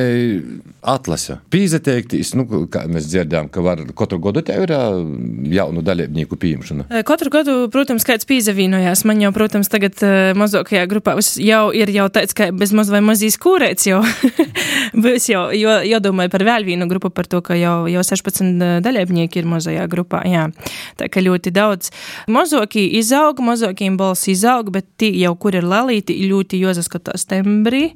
atlase? 0.86 1.40
Pīzeteiktīs, 1.50 2.36
nu, 2.38 2.44
kā 2.70 2.84
mēs 2.86 3.08
dzirdējām, 3.10 3.48
ka 3.50 3.64
var 3.66 3.80
katru 3.98 4.20
gadu 4.22 4.44
tev 4.46 4.68
ir 4.68 4.74
jaunu 5.56 5.82
dalībnieku 5.86 6.38
pieņemšana. 6.38 7.02
Katru 7.08 7.32
gadu, 7.34 7.56
protams, 7.74 8.06
kāds 8.06 8.28
pīzavīnojās. 8.30 9.02
Man 9.10 9.24
jau, 9.24 9.32
protams, 9.34 9.72
tagad 9.74 9.98
mazākajā 10.38 10.86
grupā 10.92 11.16
jau 11.42 11.64
ir 11.74 11.90
jau 11.96 12.06
tāds, 12.14 12.38
ka 12.38 12.52
bez 12.54 12.74
maz 12.78 12.94
vai 12.94 13.02
mazīs 13.06 13.40
kūrēts 13.42 13.90
jau. 13.90 14.04
Būs 15.04 15.30
jau, 15.32 15.48
jo, 15.58 15.74
jādomāju 15.90 16.34
par 16.36 16.46
vēl 16.46 16.68
vienu 16.70 16.86
grupu, 16.92 17.10
par 17.10 17.26
to, 17.32 17.42
ka 17.46 17.58
jau, 17.58 17.88
jau 17.90 18.06
16 18.06 18.82
dalībnieki 18.86 19.42
ir 19.42 19.50
mazajā 19.50 19.88
grupā. 19.90 20.22
Jā. 20.30 20.50
Tā 21.02 21.10
kā 21.10 21.24
ļoti 21.26 21.54
daudz. 21.56 21.90
Mazākie 22.30 22.86
izaug, 23.02 23.42
mazākiem 23.42 23.98
balss 23.98 24.30
izaug, 24.30 24.70
bet 24.76 24.86
tie 25.02 25.16
jau, 25.24 25.34
kur 25.34 25.58
ir 25.58 25.66
lalīti, 25.66 26.22
ļoti 26.30 26.62
jāsaskatās 26.62 27.26
tembrī. 27.32 27.88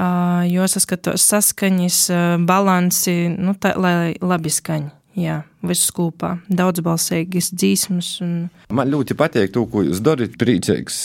Uh, 0.00 0.46
jo 0.48 0.64
saskatos 0.70 1.26
saskaņas, 1.28 1.96
uh, 2.14 2.22
balansi, 2.48 3.28
nu, 3.36 3.52
tā, 3.60 3.74
lai 3.76 4.14
labi 4.24 4.52
skaņa. 4.52 4.94
Jā, 5.18 5.40
viss 5.66 5.90
kopā. 5.92 6.36
Daudzbalsīgas 6.48 7.50
dzīsmas. 7.50 8.08
Un... 8.24 8.30
Man 8.72 8.88
ļoti 8.88 9.16
patīk 9.18 9.50
to, 9.52 9.66
ko 9.68 9.82
jūs 9.84 10.00
darat. 10.06 10.38
Priecīgs, 10.40 11.00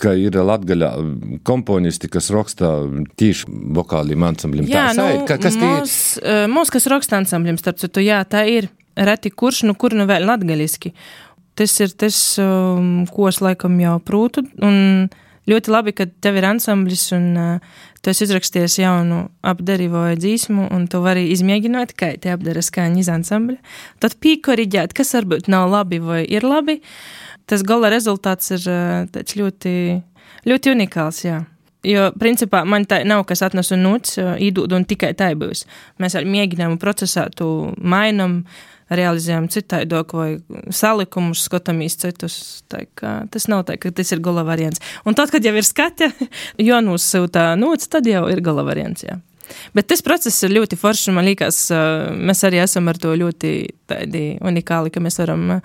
ka 0.00 0.14
ir 0.16 0.38
Latvijā 0.38 0.92
komponisti, 1.44 2.08
kas 2.08 2.30
raksta 2.32 2.70
tieši 3.20 3.50
vokāliem 3.76 4.24
ansamblim. 4.30 4.70
Jā, 4.70 4.86
Tā 4.94 5.02
nu, 5.02 5.08
ir. 5.18 5.24
Kas 5.28 5.58
tie 5.58 5.66
ir? 5.66 5.80
mūs, 5.82 5.96
uh, 6.22 6.44
mūs, 6.48 6.72
kas 6.72 6.88
raksta 6.94 7.18
ansamblim, 7.20 7.58
starp 7.60 7.82
citu, 7.82 8.06
jā, 8.06 8.22
tā 8.24 8.46
ir 8.48 8.70
reti 8.96 9.34
kurš, 9.34 9.66
nu 9.68 9.74
kur 9.76 9.98
nu 9.98 10.06
vēl 10.08 10.24
latgaliski. 10.30 10.94
Tas 11.58 11.74
ir 11.82 11.92
tas, 11.98 12.16
ko 12.38 13.26
es 13.28 13.40
laikam 13.44 13.74
jau 13.82 13.98
prūtu, 14.00 14.46
un 14.64 15.10
ļoti 15.50 15.72
labi, 15.72 15.94
ka 15.96 16.06
tev 16.22 16.38
ir 16.40 16.46
ansamblis, 16.48 17.08
un 17.16 17.26
uh, 17.38 17.78
tu 18.00 18.12
esi 18.12 18.26
izrakstījies 18.26 18.78
jaunu 18.80 19.22
apdarīvoju 19.46 20.18
dzīsmu, 20.20 20.68
un 20.74 20.86
tu 20.90 21.02
vari 21.04 21.28
izmēģināt, 21.34 21.94
kā 21.98 22.12
te 22.20 22.32
apdara 22.34 22.62
skaņa 22.64 23.02
iz 23.02 23.10
ansambļa. 23.12 23.58
Tad 24.02 24.18
pīkoriģēt, 24.22 24.96
kas 24.96 25.14
varbūt 25.18 25.50
nav 25.52 25.70
labi 25.72 26.00
vai 26.04 26.22
ir 26.24 26.46
labi. 26.46 26.80
Tas 27.50 27.64
gala 27.66 27.90
rezultāts 27.92 28.54
ir 28.56 28.66
uh, 28.70 29.32
ļoti, 29.42 29.74
ļoti 30.48 30.76
unikāls, 30.76 31.24
jā. 31.26 31.40
Jo, 31.86 32.10
principā, 32.20 32.60
man 32.68 32.84
tā 32.84 32.98
nav 33.08 33.22
kas 33.28 33.40
atnes 33.46 33.70
un 33.72 33.80
nūts, 33.86 34.18
īdūt 34.20 34.74
un 34.76 34.84
tikai 34.84 35.14
tā 35.16 35.30
būs. 35.38 35.64
Mēs 36.00 36.16
ar 36.18 36.26
mēģinājumu 36.28 36.76
procesā 36.80 37.24
tu 37.32 37.46
mainam, 37.80 38.42
realizējam 38.90 39.48
citādāk 39.52 40.14
vai 40.16 40.28
salikumus, 40.74 41.44
skatāmies 41.46 41.98
citus. 42.00 42.36
Tas 42.70 43.48
nav 43.50 43.64
tā, 43.68 43.78
ka 43.80 43.92
tas 43.94 44.12
ir 44.12 44.22
gala 44.24 44.44
variants. 44.46 44.82
Un 45.06 45.16
tad, 45.18 45.32
kad 45.32 45.44
jau 45.46 45.54
ir 45.56 45.66
skate, 45.66 46.10
jo 46.68 46.80
nosūta 46.84 47.52
nūts, 47.60 47.90
tad 47.92 48.08
jau 48.10 48.26
ir 48.32 48.42
gala 48.44 48.66
variants, 48.66 49.06
jā. 49.06 49.18
Bet 49.74 49.88
tas 49.90 50.02
process 50.06 50.44
ir 50.46 50.52
ļoti 50.54 50.78
foršs, 50.78 51.08
man 51.14 51.26
liekas, 51.26 51.56
mēs 52.14 52.44
arī 52.46 52.60
esam 52.62 52.86
ar 52.90 52.98
to 53.02 53.16
ļoti 53.18 53.54
unikāli, 54.46 54.92
ka 54.94 55.02
mēs 55.02 55.18
varam 55.18 55.56
ā, 55.56 55.58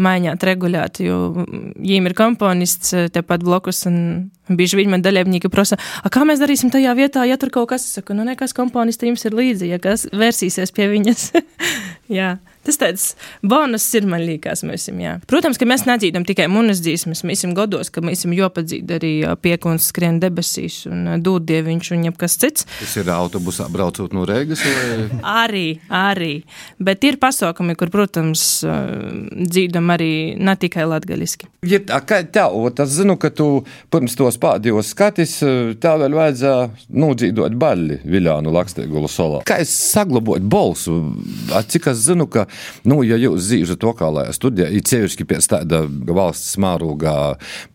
maiņāt 0.00 0.46
regulēt, 0.48 1.00
jo 1.04 1.18
viņiem 1.36 2.08
ir 2.08 2.16
komponists 2.18 2.94
tepat 3.14 3.44
blokus, 3.46 3.84
un 3.90 4.30
bieži 4.58 4.80
viņi 4.80 4.94
man 4.94 5.04
dalībnieki 5.04 5.50
prasa, 5.52 5.78
a, 6.02 6.12
kā 6.12 6.24
mēs 6.28 6.42
darīsim 6.42 6.72
tajā 6.72 6.94
vietā, 6.98 7.24
ja 7.28 7.38
tur 7.40 7.52
kaut 7.54 7.70
kas, 7.72 7.86
es 7.86 7.98
saku, 7.98 8.16
nu 8.16 8.26
nekas 8.28 8.56
komponists 8.56 9.06
jums 9.06 9.26
ir 9.28 9.36
līdzi, 9.36 9.72
ja 9.74 9.80
kas 9.82 10.08
vērsīsies 10.12 10.74
pie 10.76 10.90
viņas. 10.94 11.30
jā. 12.20 12.36
Tas 12.60 12.76
tāds 12.76 13.04
bonus 13.40 13.86
ir, 13.96 14.04
man 14.08 14.20
liekas, 14.20 14.60
mēs 14.68 14.84
esam. 14.84 14.98
Jā. 15.00 15.14
Protams, 15.30 15.56
ka 15.56 15.64
mēs 15.68 15.86
nedzīdam 15.88 16.26
tikai 16.28 16.44
munas 16.52 16.82
dzīsmes, 16.84 17.22
mēs 17.24 17.40
esam 17.40 17.54
godos, 17.56 17.88
ka 17.88 18.02
mēs 18.04 18.20
esam 18.20 18.34
jopadzīd 18.36 18.90
arī 18.98 19.12
piekuns 19.40 19.86
skrien 19.88 20.18
debesīs 20.20 20.82
un 20.90 21.22
dūdieviņš 21.24 21.90
un 21.96 22.04
jebkas 22.10 22.36
cits. 22.42 22.66
Tas 22.82 22.96
ir 23.00 23.08
autobusā 23.14 23.64
braucot 23.72 24.12
no 24.16 24.26
Rīgas. 24.28 24.60
Vai... 24.66 25.06
Arī, 25.40 25.64
arī. 25.88 26.32
Bet 26.82 27.04
ir 27.08 27.16
pasākumi, 27.22 27.76
kur, 27.80 27.88
protams, 27.92 28.42
ā, 28.66 28.76
dzīdam 29.30 29.88
arī 29.94 30.12
ne 30.36 30.54
tikai 30.60 30.84
latgaliski. 30.90 31.48
Ja, 31.64 31.80
tā, 31.80 32.02
kā 32.04 32.20
tev, 32.28 32.56
ot, 32.60 32.82
es 32.84 32.92
zinu, 32.98 33.16
ka 33.20 33.32
tu 33.32 33.48
pirms 33.92 34.18
tos 34.18 34.36
pēdējos 34.40 34.92
skatis, 34.94 35.36
tev 35.82 36.00
vēl 36.02 36.16
vajadzēja 36.16 36.68
nodzīdot 37.02 37.56
baļļi 37.60 38.00
Viljānu 38.10 38.52
Laksteigulu 38.54 39.10
solā. 39.10 39.42
Kā 39.48 39.60
es 39.62 39.72
saglabāju 39.92 40.46
balsu? 40.50 40.96
A, 41.54 41.62
Cik 41.70 41.90
es 41.92 42.04
zinu, 42.06 42.26
ka, 42.30 42.46
nu, 42.88 43.00
ja 43.06 43.18
jūs 43.20 43.48
dzīvojat 43.50 43.86
vokālajā 43.90 44.34
studijā, 44.36 44.70
ir 44.72 44.84
cevišķi 44.86 45.28
pēc 45.30 45.50
tāda 45.54 45.84
valsts 46.10 46.56
mārūgā 46.62 47.16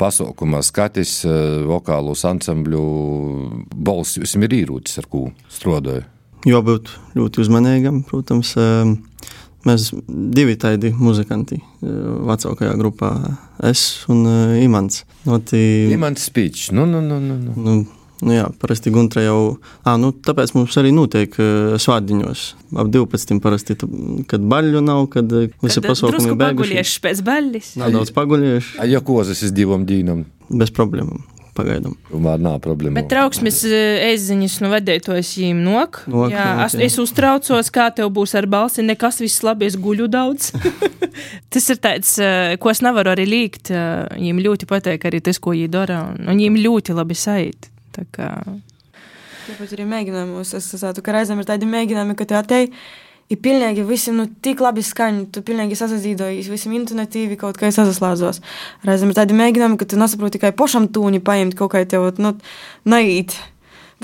pasaukuma 0.01 0.63
skatis 0.65 1.22
eh, 1.27 1.62
vokālus 1.69 2.25
ansambļu 2.27 2.84
balss 3.75 4.19
jums 4.19 4.38
ir 4.39 4.60
īrūtis, 4.63 5.00
ar 5.01 5.10
ko 5.12 5.29
strādāju. 5.51 6.05
Jābūt 6.45 6.91
ļoti 7.17 7.41
uzmanīgam, 7.41 8.03
protams. 8.05 8.53
em, 8.62 9.00
Mēs 9.65 9.89
divi 10.07 10.53
tādi 10.62 10.91
muzikanti 10.93 11.57
eh, 11.57 11.91
vecākajā 12.29 12.75
grupā, 12.77 13.12
es 13.65 14.05
un 14.12 14.22
eh, 14.29 14.63
Imants. 14.65 15.03
Noti, 15.25 15.60
Imants 15.93 16.27
Spīčs, 16.29 16.69
nu, 16.75 16.86
nu, 16.89 17.01
nu, 17.01 17.17
nu. 17.24 17.38
nu. 17.41 17.55
nu, 17.57 17.75
nu 18.22 18.36
jā, 18.36 18.45
parasti 18.62 18.93
Guntra 18.93 19.25
jau. 19.25 19.39
À, 19.81 19.95
nu, 20.01 20.13
tāpēc 20.13 20.53
mums 20.55 20.77
arī 20.79 20.93
notiek 20.95 21.34
uh, 21.41 21.75
svādiņos. 21.81 22.45
Ap 22.77 22.93
12. 22.93 23.39
parasti, 23.43 23.77
tu- 23.81 23.89
kad 24.29 24.45
baļļu 24.53 24.86
nav, 24.86 25.07
kad 25.13 25.34
visi 25.34 25.81
drusku 25.81 26.13
ir 26.31 26.39
beigušies. 26.39 26.98
pēc 27.03 27.25
baļļis. 27.25 27.75
Nedaudz 27.81 28.13
paguļieši, 28.15 28.77
A 28.81 28.89
ja 28.89 29.01
kozas 29.01 29.41
iz 29.45 29.53
divam 29.55 29.88
dīnam, 29.89 30.27
bez 30.50 30.74
problēmām. 30.74 31.25
Pagaidām. 31.55 31.95
tomēr 32.09 32.41
nav 32.43 32.57
problēma. 32.63 32.97
Bet 33.00 33.09
trauksmes 33.13 33.62
ēziņas 33.65 34.57
no 34.63 34.71
vadītājas 34.74 35.31
jīm 35.39 35.62
nok. 35.63 36.01
Nok, 36.12 36.33
jā, 36.33 36.45
nok, 36.59 36.65
es, 36.67 36.75
jā. 36.75 36.89
es 36.89 37.00
uztraucos, 37.01 37.71
kā 37.74 37.88
tev 37.95 38.12
būs 38.15 38.35
ar 38.35 38.50
balsi. 38.51 38.83
Nekas 38.85 39.21
viss 39.24 39.43
labi, 39.45 39.69
es 39.69 39.79
guļu 39.79 40.09
daudz. 40.12 40.51
tas 41.53 41.71
ir 41.71 41.81
tāds, 41.83 42.17
eh, 42.19 42.57
ko 42.59 42.74
es 42.74 42.83
nevaru 42.85 43.15
arī 43.15 43.27
līgt. 43.29 43.71
Viņiem 43.71 44.43
ļoti 44.50 44.69
patīk 44.69 45.07
arī 45.07 45.24
tas, 45.24 45.39
ko 45.39 45.55
viņi 45.55 45.71
dara. 45.71 46.03
Un, 46.12 46.27
viņiem 46.33 46.59
ļoti 46.65 46.97
labi 46.97 47.17
sajūt. 47.24 47.71
Tā 47.95 48.07
kā 48.12 48.29
Tāpēc 49.45 49.75
arī 49.75 49.85
mēģinājumos 49.85 50.55
es 50.57 50.67
saprotu, 50.74 51.03
ka 51.05 51.13
reizēm 51.13 51.41
ir 51.41 51.47
tādi 51.47 51.67
mēģinājumi, 51.69 52.15
ka 52.17 52.25
tu 52.25 52.38
atei. 52.38 52.69
Ir 53.34 53.39
pilnīgi 53.41 53.82
visiem 53.88 54.20
nu, 54.20 54.27
tik 54.46 54.60
labi 54.62 54.84
skaņa, 54.86 55.24
tu 55.34 55.41
pilnīgi 55.46 55.77
sasazīdojies, 55.79 56.51
visam 56.51 56.75
intuitīvi 56.77 57.39
kaut 57.41 57.58
kā 57.58 57.72
sasaslēdzos. 57.74 58.38
Reizēm 58.86 59.10
ir 59.10 59.17
tādi 59.17 59.38
mēģinājumi, 59.38 59.79
ka 59.82 59.88
tu 59.89 59.98
nesaproti 59.98 60.38
tikai 60.38 60.53
pašam 60.53 60.86
tūni 60.94 61.24
paņemt 61.25 61.58
kaut 61.58 61.74
kā 61.74 61.82
tev, 61.89 62.12
nu. 62.22 62.36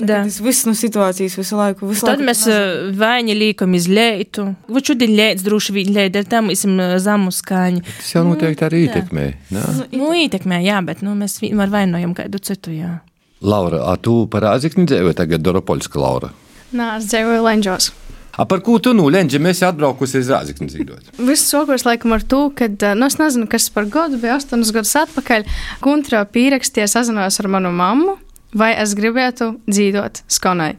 Da. 0.02 0.22
Tas 0.24 0.38
viss 0.40 0.64
no 0.64 0.72
situācijas 0.72 1.34
visu 1.36 1.56
laiku. 1.58 1.86
Visu 1.90 2.06
Tad 2.06 2.16
laiku 2.16 2.26
mēs 2.30 2.42
eh, 2.48 2.90
vaini 2.96 3.34
liekam 3.36 3.74
iz 3.76 3.86
leitu. 3.92 4.46
Vai 4.72 4.80
šodien 4.82 5.12
lēdz 5.18 5.44
droši 5.44 5.74
vien 5.76 5.92
lēd, 5.92 6.16
ar 6.16 6.28
tam 6.30 6.48
esam 6.50 6.80
eh, 6.80 6.94
zamu 7.02 7.30
skaņu. 7.34 7.84
Tas 8.00 8.12
jau 8.14 8.24
noteikti 8.26 8.66
arī 8.66 8.86
ietekmē. 8.88 9.26
ne? 9.52 9.64
Nu, 9.92 10.10
ietekmē, 10.16 10.62
jā, 10.64 10.80
bet 10.86 11.04
nu, 11.04 11.12
mēs 11.18 11.36
vienmēr 11.44 11.70
vainojam 11.74 12.16
kādu 12.16 12.40
citu, 12.42 12.72
jā. 12.74 12.96
Laura, 13.44 13.84
a 13.92 13.98
tu 14.00 14.22
parādzikni 14.32 14.88
dzīvoji 14.88 15.18
tagad 15.18 15.44
Doropoļska 15.44 16.00
Laura? 16.00 16.32
Nā, 16.72 16.96
es 16.96 17.10
dzīvoju 17.12 17.44
Lenģos. 17.44 17.92
A 18.38 18.46
par 18.48 18.62
ko 18.64 18.78
tu 18.80 18.94
nu, 18.96 19.10
Lenģi, 19.12 19.40
mēs 19.42 19.60
atbraukusi 19.66 20.22
uz 20.22 20.30
Rāzikni 20.32 20.70
dzīvot? 20.70 21.10
Viss 21.20 21.50
sākās 21.52 21.84
laikam 21.84 22.14
ar 22.16 22.22
to, 22.24 22.46
ka, 22.56 22.70
nu, 22.96 23.08
es 23.08 23.18
nezinu, 23.20 23.48
kas 23.50 23.68
par 23.74 23.90
gadu 23.92 24.20
bija 24.22 24.38
astoņus 24.38 24.72
gadus 24.72 24.94
atpakaļ. 25.02 25.44
Guntra 25.84 26.22
pierakstīja, 26.32 26.88
sazinājos 26.88 27.42
ar 27.42 27.50
manu 27.52 27.74
mammu. 27.76 28.16
Vai 28.56 28.74
es 28.76 28.92
gribētu 28.96 29.54
dzīvot 29.64 30.24
skonai? 30.32 30.74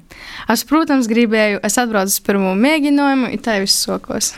Es, 0.50 0.62
protams, 0.70 1.08
gribēju, 1.10 1.62
es 1.66 1.78
atbraucu 1.82 2.14
uz 2.14 2.20
pirmo 2.26 2.52
mēģinājumu, 2.58 3.32
un 3.34 3.42
tā 3.42 3.58
viss 3.64 3.86
sākās. 3.88 4.34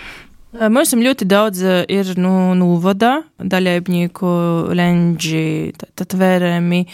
Mums 0.55 0.93
ļoti 0.95 1.27
daudz 1.27 1.63
ir 1.91 2.13
nu, 2.15 2.53
Nūvodā, 2.55 3.17
daļēbnieku, 3.43 4.29
lenģi, 4.75 5.47
tad 5.99 6.15
vērēmi, 6.15 6.85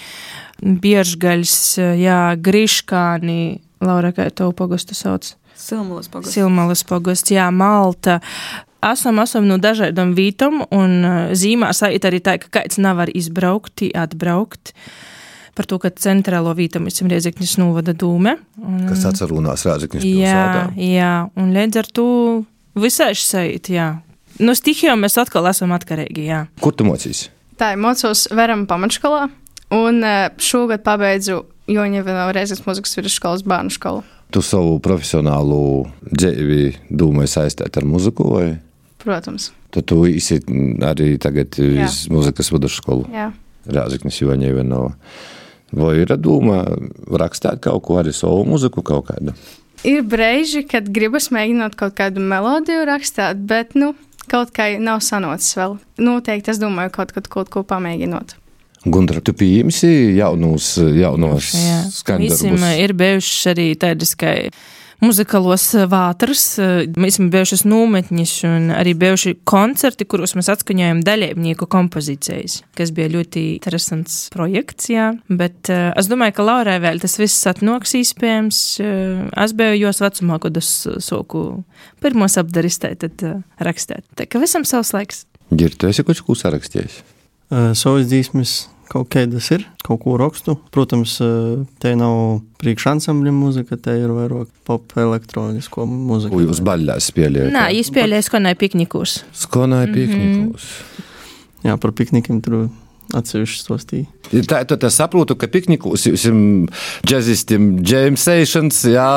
biežgaļs, 0.82 1.58
jā, 2.02 2.24
griškāni, 2.42 3.44
Laura, 3.86 4.10
kā 4.14 4.28
tev 4.34 4.56
pogostu 4.58 4.98
sauc? 4.98 5.36
Silmulas 5.62 6.10
pagasts. 6.12 6.34
Silmalas 6.36 6.84
pogosts, 6.88 7.32
jā, 7.34 7.48
Malta. 7.54 8.20
Esam, 8.82 9.20
esam 9.22 9.46
no 9.46 9.60
dažādām 9.62 10.16
vītām, 10.18 10.64
un 10.74 10.94
uh, 11.06 11.18
zīmā 11.38 11.70
saita 11.78 12.10
arī 12.10 12.20
tā, 12.26 12.40
ka 12.42 12.50
kāds 12.62 12.80
nevar 12.82 13.12
izbraukt, 13.14 13.84
atbraukt. 13.94 14.74
Par 15.54 15.68
to, 15.68 15.78
ka 15.84 15.92
centrālo 15.94 16.54
vītu 16.58 16.80
mēs 16.82 16.96
esam 16.98 17.10
Riezekņas 17.12 17.58
novada 17.62 17.94
dūme. 17.94 18.38
Un, 18.64 18.86
Kas 18.90 19.04
atcerunās 19.10 19.66
jā, 19.68 19.76
pilsētā. 19.92 20.64
jā, 20.80 21.12
un 21.38 21.52
līdz 21.54 21.82
ar 21.84 21.90
to 21.92 22.08
visai 22.80 23.12
šeit, 23.20 23.70
jā. 23.70 23.92
No 24.42 24.56
stihijām 24.58 25.04
mēs 25.04 25.20
atkal 25.22 25.46
esam 25.52 25.76
atkarīgi, 25.76 26.26
jā. 26.32 26.46
Kur 26.64 26.74
tu 26.74 26.88
mocīs? 26.88 27.28
Tā 27.60 27.74
ir 27.76 27.82
mocos 27.84 28.26
Veram 28.34 28.64
pamatskolā, 28.66 29.28
un 29.76 30.00
eh, 30.08 30.32
šogad 30.42 30.82
pabeidzu 30.88 31.44
Joņevina 31.72 32.32
Reizes 32.34 32.64
muzikas 32.66 32.96
vidusskolas 32.98 33.44
bērnu 33.48 33.76
skolu. 33.76 34.02
Tu 34.32 34.44
savu 34.46 34.78
profesionālu 34.84 35.62
dzīvi 36.08 36.68
domāji 36.88 37.34
saistīt 37.34 37.78
ar 37.78 37.88
muziku, 37.88 38.30
vai 38.32 38.46
Protams, 39.02 39.50
tu, 39.74 39.82
tu 39.82 40.04
esi 40.06 40.38
arī 40.86 41.16
tagad 41.22 41.58
uz 41.60 42.06
muzikas 42.14 42.52
vidusskolu. 42.54 43.08
Rāzaknis 43.72 44.22
Joņevino. 44.22 44.84
Vai 45.72 45.92
ir 46.02 46.12
doma 46.20 46.64
rakstīt 47.22 47.62
kaut 47.64 47.84
ko 47.88 48.00
arī 48.02 48.14
savu 48.16 48.44
muziku 48.48 48.84
kaut 48.84 49.08
kādu? 49.08 49.36
Ir 49.88 50.04
brīži, 50.06 50.66
kad 50.70 50.90
gribas 50.94 51.32
mēģināt 51.34 51.78
kaut 51.80 51.96
kādu 51.98 52.22
melodiju 52.22 52.84
rakstīt, 52.90 53.40
bet 53.50 53.74
nu, 53.80 53.94
kaut 54.30 54.52
kā 54.56 54.68
nav 54.78 55.02
sanocis 55.06 55.56
vēl. 55.58 55.80
Noteikti 56.02 56.54
es 56.54 56.60
domāju, 56.62 56.94
kaut, 57.00 57.16
kad 57.16 57.30
kaut 57.32 57.50
ko 57.54 57.64
pamēģinot. 57.66 58.36
Gundra, 58.82 59.22
tu 59.22 59.34
pieņemsi 59.38 59.90
jaunos, 60.18 60.74
jaunos 60.82 61.52
Jā, 61.54 61.82
Visiem 62.18 62.56
skandarbus? 62.58 62.70
ir 62.82 62.94
bijušas 62.98 63.52
arī 63.52 63.68
tādas, 63.78 64.16
ka 64.18 64.34
muzikālos 65.02 65.66
vātras, 65.90 66.44
mēs 66.94 67.16
esam 67.16 67.30
bijušas 67.34 67.64
nometņas 67.70 68.34
un 68.50 68.68
arī 68.74 68.94
bijuši 68.98 69.36
koncerti, 69.50 70.06
kuros 70.10 70.34
mēs 70.38 70.50
atskaņojam 70.54 71.02
daļēmnieku 71.06 71.68
kompozīcijas, 71.70 72.62
kas 72.78 72.94
bija 72.96 73.12
ļoti 73.16 73.46
interesants 73.60 74.18
projekts, 74.34 74.90
jā. 74.94 75.12
Bet 75.30 75.70
uh, 75.74 75.92
es 75.98 76.10
domāju, 76.10 76.38
ka 76.38 76.48
Laurai 76.48 76.78
vēl 76.82 77.02
tas 77.02 77.18
viss 77.22 77.50
atnoks 77.50 77.96
iespējams. 78.02 78.64
Uh, 78.82 79.24
es 79.46 79.56
biju 79.58 79.78
jos 79.82 80.02
vecumā, 80.02 80.42
kad 80.42 80.58
es 80.62 80.74
soku 81.06 81.46
pirmos 82.02 82.38
apdaristēt, 82.42 83.02
tad 83.06 83.26
uh, 83.30 83.40
rakstēt. 83.62 84.06
Tā 84.18 84.30
ka 84.30 84.42
visam 84.42 84.66
savs 84.66 84.94
laiks. 84.98 85.26
Ir 85.54 85.74
tu 85.78 85.90
esi 85.90 86.06
kaut 86.08 86.22
ko 86.26 86.38
sarakstījis? 86.38 87.02
Uh, 87.52 87.74
savas 87.76 88.06
dzīsmes 88.08 88.71
kaut 88.92 89.08
kādas 89.14 89.48
ir, 89.56 89.64
kaut 89.86 90.02
ko 90.04 90.18
rakstu. 90.20 90.58
Protams, 90.74 91.16
uh, 91.24 91.64
te 91.82 91.94
nav 91.96 92.42
priekšansambļa 92.62 93.34
mūzika, 93.36 93.80
te 93.80 93.96
ir 94.02 94.12
vairāk 94.16 94.52
pop 94.68 94.94
elektronisko 95.00 95.86
Ko 95.86 95.88
mūziku. 95.90 96.44
jūs 96.44 96.62
baļļās 96.68 97.10
spēlējat? 97.14 97.56
Nā, 97.56 97.70
izspēlēju 97.80 98.28
skonai 98.28 98.54
piknikus. 98.60 99.22
Skonāja 99.46 99.90
piknikus. 99.94 100.70
Jā, 101.66 101.78
par 101.82 101.94
piknikiem 101.96 102.42
tur 102.44 102.68
atsevišķi 103.16 103.60
stostīja. 103.60 104.08
Mm. 104.32 104.46
Tā, 104.48 104.62
tad 104.68 104.84
es 104.88 104.98
saprotu, 105.00 105.36
ka 105.40 105.50
piknikus 105.52 106.06
jums 106.08 106.72
džēzistam 107.08 107.72
džēmsēšanas, 107.84 108.84
jā, 108.94 109.08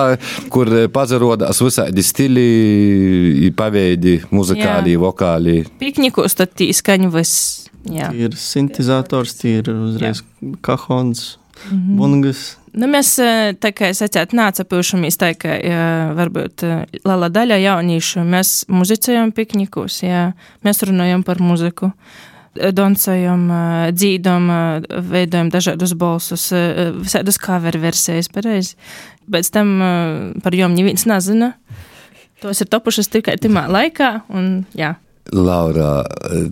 kur 0.53 0.71
pazarodās 0.95 1.63
visādi 1.63 2.05
stili, 2.07 3.53
paveidi, 3.57 4.19
muzikāli, 4.35 4.97
vokāli. 5.01 5.61
Piknikus 5.83 6.39
tad 6.39 6.57
tī 6.59 6.73
skaņu 6.75 7.13
viss. 7.15 7.64
Jā. 7.85 8.11
Tie 8.11 8.29
ir 8.29 8.37
sintetizators, 8.39 9.35
tie 9.41 9.59
ir 9.61 9.71
uzreiz 9.75 10.23
kahons, 10.65 11.37
Mhm. 11.71 11.97
bungas. 11.97 12.57
Nu, 12.75 12.87
mēs, 12.91 13.19
eh, 13.23 13.55
tā 13.55 13.71
kā 13.73 13.89
es 13.89 14.03
atceros, 14.03 14.35
nācepūšamies 14.35 15.17
tā, 15.17 15.33
ka 15.39 15.49
jā, 15.49 16.15
varbūt 16.19 16.65
eh, 16.67 16.87
liela 17.05 17.31
daļa 17.31 17.61
jauniešu 17.63 18.25
mēs 18.27 18.67
muzicējam 18.69 19.33
piknikus, 19.33 20.03
jā, 20.03 20.33
mēs 20.65 20.83
runājam 20.83 21.25
par 21.25 21.37
muziku. 21.39 21.93
Doncējam, 22.55 23.47
eh, 23.51 23.93
dzīdam, 23.93 24.51
eh, 24.51 25.01
veidojam 25.01 25.51
dažādus 25.51 25.95
balsus, 25.95 26.51
visādus 26.51 27.39
cover 27.39 27.73
versijas, 27.73 28.29
pareizi. 28.29 28.75
Pēc 29.31 29.51
tam 29.51 29.79
par 30.43 30.53
jom 30.53 30.75
neviens 30.77 31.07
nezina. 31.07 31.55
Tos 32.43 32.61
ir 32.61 32.67
topušas 32.67 33.09
tikai 33.09 33.39
timā 33.39 33.69
laikā, 33.71 34.23
un 34.29 34.67
jā. 34.77 34.97
Laura, 35.33 36.03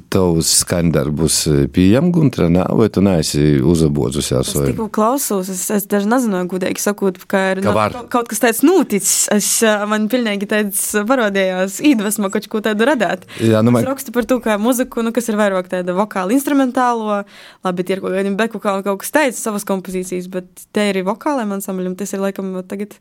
tavs 0.08 0.48
skandarbus 0.62 1.42
pieejam 1.74 2.08
Guntra, 2.14 2.46
nā, 2.48 2.64
vai 2.72 2.86
tu 2.88 3.02
neesi 3.04 3.58
uzabodzusi 3.60 4.32
ar 4.38 4.46
Es 4.48 4.54
tikko 4.56 4.86
klausos, 4.88 5.50
es, 5.52 5.66
es 5.76 5.84
daži 5.90 6.08
nezināju, 6.08 6.48
gudīgi 6.54 6.80
sakot, 6.80 7.18
ka 7.28 7.42
ir 7.52 7.60
Ka 7.66 7.74
var. 7.76 7.92
kaut- 8.08 8.30
kas 8.32 8.40
tāds 8.40 8.62
noticis. 8.64 9.28
Es, 9.34 9.48
ā, 9.60 9.84
man 9.90 10.08
pilnīgi 10.08 10.48
tāds 10.48 10.80
parodījās 11.04 11.76
iedvesma 11.84 12.30
kaut 12.32 12.48
ko 12.48 12.62
tādu 12.64 12.88
radīt. 12.88 13.28
Jā, 13.44 13.60
nu, 13.60 13.74
Es 13.74 13.76
man, 13.76 13.84
rakstu 13.92 14.12
par 14.16 14.24
to, 14.24 14.40
ka 14.40 14.56
muziku, 14.56 15.04
nu, 15.04 15.12
kas 15.12 15.28
ir 15.28 15.36
vairāk 15.36 15.68
tāda 15.68 15.92
vokāla, 15.92 16.32
instrumentālo, 16.32 17.20
labi, 17.64 17.84
tie 17.84 17.98
ir 17.98 18.00
kaut 18.00 18.16
kādi 18.16 18.34
beku 18.40 18.56
kā 18.62 18.78
kaut 18.82 19.02
kas 19.04 19.12
teicis 19.12 19.44
savas 19.44 19.68
kompozīcijas, 19.68 20.30
bet 20.32 20.48
te 20.72 20.88
ir 20.94 21.02
vokāliem 21.04 21.52
ansambļiem, 21.58 21.94
tas 22.00 22.16
ir 22.16 22.24
laikam 22.24 22.54
tagad 22.64 22.96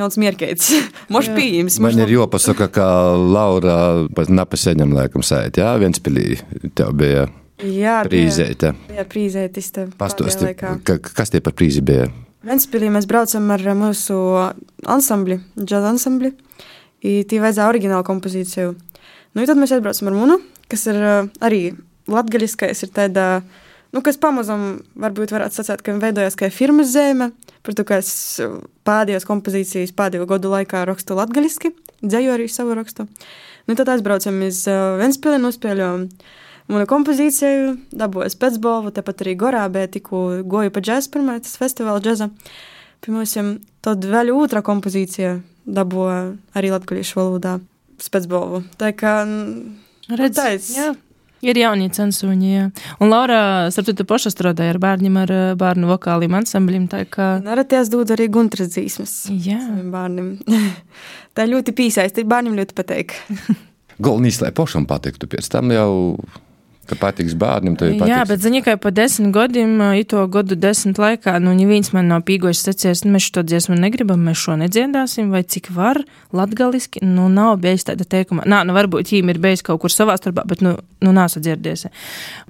jauns 0.00 0.16
mierkeits. 0.16 0.72
Moš 1.12 1.28
pieejams. 1.36 1.76
man 1.84 1.98
ir 2.00 2.08
jopasaka, 2.16 2.70
ka 2.72 2.88
Laura 3.20 4.06
napaseņam 4.16 4.96
laikam 4.96 5.09
sēt, 5.26 5.58
jā, 5.60 5.74
viens 5.82 5.98
pilī 6.02 6.38
tev 6.78 6.94
bija 6.98 7.26
Jā, 7.60 8.00
prīzēta. 8.06 8.72
Jā, 8.94 9.04
pēdējā 9.04 10.46
laikā. 10.48 10.74
ka, 10.86 10.98
kas 11.20 11.30
tie 11.34 11.42
par 11.44 11.52
prīzi 11.58 11.82
bija? 11.84 12.06
Ventspīlī 12.46 12.88
mēs 12.94 13.04
braucam 13.10 13.50
ar 13.52 13.60
mūsu 13.76 14.16
ansambli, 14.88 15.40
džaza 15.60 15.90
ansambli. 15.92 16.30
I 17.04 17.20
Tī 17.28 17.40
vajadzēja 17.40 17.68
oriģinālu 17.68 18.04
kompozīciju. 18.04 18.72
Nu, 19.34 19.42
tad 19.48 19.60
mēs 19.60 19.72
atbraucam 19.76 20.08
ar 20.08 20.16
Munu, 20.16 20.38
kas 20.72 20.86
ir 20.88 20.96
ā, 21.00 21.12
arī 21.44 21.60
latgaļiskais, 22.10 22.80
ir 22.86 22.90
tāda, 22.96 23.26
nu, 23.92 24.00
kas 24.04 24.16
pamazam 24.20 24.80
varbūt 25.00 25.32
varētu 25.36 25.60
sacēt, 25.60 25.84
ka 25.84 25.94
veidojās 26.00 26.36
kā 26.40 26.48
firmas 26.52 26.90
zeme, 26.92 27.30
par 27.64 27.76
to, 27.76 27.84
ka 27.88 28.00
es 28.00 28.10
ā, 28.40 28.48
pēdējos 28.88 29.28
kompozīcijas 29.28 29.92
pēdējo 29.96 30.26
gadu 30.32 30.52
laikā 30.52 30.82
rakstu 30.88 31.16
latgaļiski, 31.20 31.72
dzēju 32.02 32.34
arī 32.34 32.48
savu 32.52 32.76
rakstu. 32.80 33.06
Nu, 33.70 33.76
tad 33.78 33.86
aizbraucam 33.92 34.40
uz 34.42 34.64
uh, 34.66 34.96
Ventspīlī, 34.98 35.36
nospēļojam 35.38 36.08
manu 36.74 36.86
kompozīciju, 36.90 37.76
dabūju 37.94 38.34
pēcbalvu, 38.42 38.90
tepat 38.96 39.22
arī 39.22 39.36
Gorā, 39.38 39.60
bet 39.70 39.92
tikko 39.94 40.40
goju 40.50 40.72
pa 40.74 40.82
džēzu 40.82 41.12
pirmā, 41.14 41.36
tas 41.44 41.54
festivāla 41.60 42.02
džēza. 42.02 42.26
Pirmajam, 43.06 43.52
tad 43.86 44.02
vēl 44.10 44.32
otrā 44.34 44.64
kompozīcija 44.66 45.36
dabūja 45.70 46.18
arī 46.58 46.72
latviešu 46.74 47.20
valodā 47.20 47.54
spēcbalvu. 48.02 48.64
Tā 48.80 48.90
kā, 48.98 49.14
Redz, 50.10 50.42
teic. 50.42 50.66
jā. 50.74 50.90
Ir 51.40 51.56
jaunie 51.56 51.88
censoņi, 51.88 52.50
jā. 52.52 52.66
Un 53.00 53.12
Laura, 53.12 53.70
starp 53.72 53.88
citu, 53.88 54.04
paša 54.08 54.32
strādāja 54.34 54.74
ar 54.74 54.80
bērniem, 54.82 55.16
ar 55.22 55.32
eh, 55.32 55.44
bērnu 55.60 55.88
vokāliem 55.88 56.36
ansambļiem, 56.42 56.84
tā 56.92 57.06
kā. 57.08 57.30
Naraties 57.44 57.88
dod 57.92 58.12
arī 58.12 58.28
Guntras 58.32 58.74
dzīsmes 58.74 59.14
Jā. 59.46 59.60
bērniem. 59.92 60.34
Tā 61.36 61.46
ļoti 61.48 61.72
pīsaisti, 61.76 62.26
bērniem 62.28 62.58
ļoti 62.60 62.76
patīk. 62.76 63.16
Galvenais, 64.00 64.40
lai 64.44 64.52
pašam 64.56 64.84
patiktu, 64.88 65.28
pēc 65.32 65.48
tam 65.52 65.72
jau, 65.72 65.90
ka 66.88 66.96
patiks 66.98 67.36
bērnam. 67.38 67.76
Jā, 68.08 68.22
bet 68.28 68.42
zini, 68.42 68.62
ka 68.64 68.74
pa 68.80 68.90
desmit 68.94 69.32
gadiem, 69.34 69.76
ito 70.00 70.22
gadu 70.32 70.56
desmit 70.58 70.98
laikā, 71.00 71.36
nu, 71.42 71.52
neviens 71.56 71.92
man 71.94 72.08
nav 72.10 72.24
pīgošs 72.28 72.64
sacījis, 72.66 73.04
nu, 73.06 73.14
mēs 73.14 73.28
šo 73.28 73.44
dziesmu 73.46 73.76
negribam, 73.78 74.22
mēs 74.26 74.42
šo 74.42 74.56
nedziedāsim, 74.60 75.30
vai 75.34 75.42
cik 75.46 75.70
var, 75.76 76.00
latgaliski, 76.36 77.02
nu, 77.06 77.28
nav 77.32 77.60
bijis 77.62 77.86
tāda 77.90 78.06
teikuma. 78.08 78.46
Nā, 78.48 78.62
nu, 78.66 78.74
varbūt 78.76 79.12
ķīm 79.12 79.30
ir 79.30 79.40
bijis 79.42 79.64
kaut 79.66 79.82
kur 79.84 79.94
savā 79.94 80.16
starpā, 80.18 80.46
bet, 80.50 80.64
nu, 80.66 80.74
nu 81.04 81.14
nāsa 81.16 81.42
dzirdies. 81.42 81.86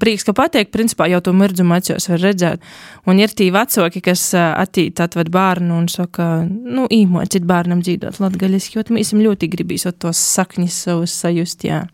Prieks, 0.01 0.25
ka 0.27 0.35
pateikt, 0.37 0.73
principā 0.75 1.11
jau 1.11 1.21
to 1.25 1.35
mirdzumu 1.37 1.77
acīs 1.77 2.09
var 2.11 2.25
redzēt. 2.25 2.65
Un 3.11 3.21
ir 3.21 3.35
tī 3.37 3.51
vecoki, 3.55 4.03
kas 4.05 4.31
attīt 4.37 5.03
atved 5.03 5.31
bērnu 5.35 5.77
un 5.83 5.89
saka, 5.93 6.31
nu, 6.49 6.89
īmocīt 6.91 7.47
bērnam 7.49 7.85
dzīvot 7.85 8.23
latgaliski, 8.23 8.79
jo 8.79 8.97
mēs 8.97 9.13
ļoti 9.17 9.51
gribīs 9.53 9.89
tos 10.01 10.21
sakņus 10.37 10.83
savus 10.87 11.15
sajust, 11.23 11.67
jā. 11.69 11.85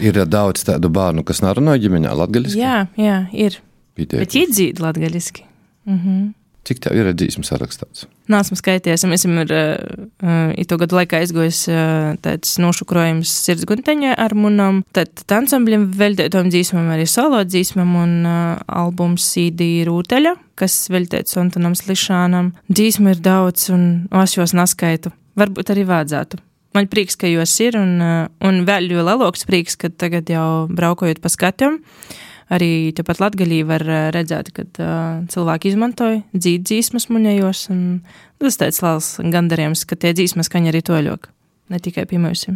Ir 0.00 0.16
daudz 0.24 0.62
tādu 0.64 0.88
bērnu, 0.92 1.24
kas 1.28 1.42
nerunā 1.44 1.69
ģimenē 1.78 2.12
latgaļiski. 2.22 2.60
Jā, 2.60 2.84
jā, 2.98 3.22
ir. 3.32 3.60
Pieteikumi. 3.98 4.26
Bet 4.26 4.36
iedzīt 4.38 4.82
latgaliski. 4.82 5.46
Mhm. 5.88 6.28
Cik 6.60 6.82
tev 6.84 6.98
ir 6.98 7.08
dzīsmes 7.16 7.48
sarakstāts? 7.48 8.04
Nē, 8.28 8.42
esmu 8.44 8.58
skaitījies. 8.58 9.06
Mēs 9.08 9.22
esam 9.24 9.38
ir, 9.40 9.52
uh, 9.56 10.64
to 10.68 10.76
gadu 10.78 10.98
laikā 10.98 11.22
aizgājis 11.22 11.60
uh, 11.72 12.18
tāds 12.20 12.58
nošukrojums 12.60 13.32
sirds 13.46 13.64
gunteņa 13.66 14.12
ar 14.20 14.34
munam. 14.36 14.82
Tad 14.94 15.24
ansambļiem 15.24 15.88
veltētom 15.96 16.50
dzīsmam 16.52 16.92
arī 16.92 17.08
solo 17.08 17.40
dzīsmam 17.48 17.96
un 18.02 18.12
uh, 18.28 18.60
albums 18.68 19.24
CD 19.32 19.70
Rūteļa, 19.88 20.36
kas 20.60 20.76
veltēts 20.92 21.40
Antonam 21.40 21.74
Slišanam. 21.78 22.52
Dzīsmu 22.68 23.16
ir 23.16 23.24
daudz 23.24 23.70
un 23.72 23.88
es 24.20 24.36
jos 24.36 24.54
naskaitu. 24.54 25.14
Varbūt 25.40 25.72
arī 25.72 25.88
vajadzētu. 25.88 26.44
Man 26.76 26.86
prieks, 26.90 27.16
ka 27.18 27.26
jūs 27.26 27.52
ir, 27.64 27.78
un, 27.80 27.96
uh, 27.98 28.26
un 28.46 28.64
vēl 28.68 28.90
jo 28.92 29.02
lielāks 29.06 29.46
prieks, 29.48 29.78
ka 29.80 29.90
tagad 29.90 30.30
jau 30.30 30.66
braukojot 30.70 31.22
pa 31.22 31.32
skatiem, 31.32 31.80
Arī 32.50 32.90
tepat 32.98 33.20
Latgalī 33.22 33.60
var 33.62 33.84
uh, 33.86 34.08
redzēt, 34.10 34.48
ka 34.50 34.64
uh, 34.66 35.20
cilvēki 35.30 35.70
izmantoja 35.70 36.24
dzīt 36.34 36.64
dzīsmas 36.66 37.06
muņajos, 37.06 37.60
un 37.70 37.84
tas 38.42 38.58
tāds 38.58 38.82
liels 38.82 39.10
gandarījums, 39.22 39.84
ka 39.86 39.94
tie 39.94 40.10
dzīsmas 40.18 40.50
skaņa 40.50 40.72
arī 40.72 40.80
toļok, 40.88 41.28
ne 41.70 41.78
tikai 41.78 42.08
pie 42.10 42.18
mums. 42.18 42.48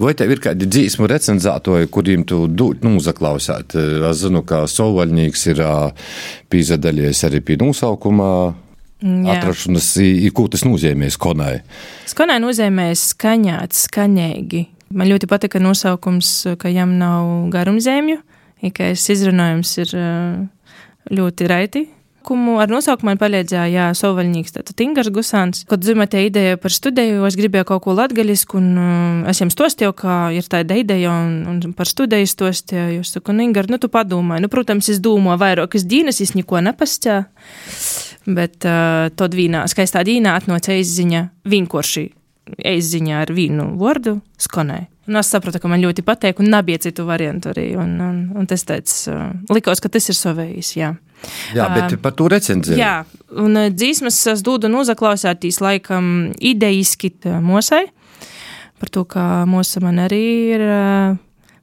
Vai 0.00 0.12
tev 0.16 0.34
ir 0.34 0.42
kādi 0.44 0.68
dzīsmu 0.68 1.08
recenzētoji, 1.08 1.88
kuriem 1.92 2.26
tu 2.28 2.42
dūti 2.52 2.84
nu, 2.84 2.98
uzaklausāt? 3.00 3.76
Es 4.10 4.20
zinu, 4.20 4.44
ka 4.48 4.66
Solvaļnieks 4.68 5.46
ir 5.52 5.64
pīzadaļies 6.52 7.24
arī 7.28 7.40
pie 7.44 7.56
nosaukumā. 7.60 8.30
Jā. 9.00 9.38
Atrašanās, 9.38 9.94
ko 10.36 10.44
tas 10.52 10.66
nozīmē 10.68 11.08
skonai? 11.12 11.60
Skonai 12.10 12.36
nozīmē 12.42 12.90
skaņāt, 12.98 13.76
skaņīgi. 13.86 14.66
Man 14.92 15.08
ļoti 15.08 15.28
patika 15.30 15.60
nosaukums, 15.62 16.32
ka 16.60 16.68
jām 16.72 16.98
nav 17.00 17.48
garumzēmju, 17.54 18.18
ikais 18.68 19.06
izrunājums 19.14 19.72
ir 19.80 19.94
ļoti 21.14 21.48
raiti. 21.48 21.86
Kumu 22.20 22.58
ar 22.60 22.68
nosaukumu 22.68 23.08
man 23.08 23.18
palīdzēja, 23.20 23.68
jā, 23.72 23.84
Sovaļņīgs, 23.96 24.52
tātad 24.52 24.82
Ingars 24.84 25.08
Gusāns. 25.14 25.62
Kad 25.70 25.80
dzima 25.80 26.04
tie 26.10 26.26
ideja 26.26 26.58
par 26.60 26.74
studiju, 26.74 27.22
es 27.24 27.36
gribēju 27.38 27.70
kaut 27.70 27.86
ko 27.86 27.94
latgaļisku, 27.96 28.60
un 28.60 28.66
uh, 28.76 29.30
es 29.32 29.40
jums 29.40 29.56
stostīju, 29.56 29.94
kā 29.96 30.18
ir 30.36 30.44
tāda 30.52 30.76
ideja, 30.76 31.14
un, 31.16 31.62
un 31.64 31.72
par 31.76 31.88
studiju 31.88 32.28
stostīju. 32.28 33.00
Es 33.00 33.14
saku, 33.16 33.32
nu, 33.32 33.46
Ingar, 33.48 33.70
nu, 33.72 33.80
tu 33.80 33.88
padomāji. 33.88 34.44
Nu, 34.44 34.52
protams, 34.52 34.92
es 34.92 35.00
domāju 35.00 35.40
vairākas 35.40 35.88
dienas, 35.88 36.20
es 36.20 36.36
neko 36.36 36.60
nepastāju. 36.68 37.24
Bet 38.28 38.66
uh, 38.68 39.08
tad 39.16 39.34
vīnā, 39.36 39.64
skaistā 39.70 40.02
dīnā 40.04 40.34
atnāca 40.36 40.74
izziņa 40.76 41.22
vienkārši 41.48 42.08
izziņā 42.68 43.20
ar 43.24 43.32
vienu 43.32 43.70
vārdu 43.80 44.18
skanēja. 44.40 44.88
Un 45.10 45.18
es 45.18 45.30
sapratu, 45.32 45.58
ka 45.58 45.70
man 45.70 45.80
ļoti 45.82 46.04
patīk, 46.06 46.38
un 46.42 46.52
nebija 46.52 46.78
citu 46.84 47.06
variantu 47.08 47.50
arī. 47.50 47.70
Un, 47.80 47.96
un, 48.04 48.18
un 48.38 48.46
tas 48.50 48.62
tāds, 48.66 49.00
uh, 49.10 49.30
likās, 49.50 49.80
ka 49.82 49.90
tas 49.90 50.06
ir 50.12 50.18
savējis. 50.18 50.74
Jā. 50.78 50.92
Jā, 51.56 51.66
bet 51.74 51.96
uh, 51.96 52.02
par 52.02 52.14
to 52.18 52.28
recenziju. 52.30 52.78
Jā, 52.78 53.00
un 53.42 53.56
uh, 53.58 53.70
dzīsmas 53.72 54.20
es 54.34 54.44
dodu 54.46 54.70
nozaklausētīs 54.70 55.58
laikam 55.64 56.30
idejiski 56.36 57.12
mosai, 57.42 57.86
par 58.80 58.92
to, 58.92 59.04
ka 59.08 59.46
mosa 59.50 59.82
man 59.82 59.98
arī 60.04 60.24
ir 60.54 60.66
uh, 60.68 61.18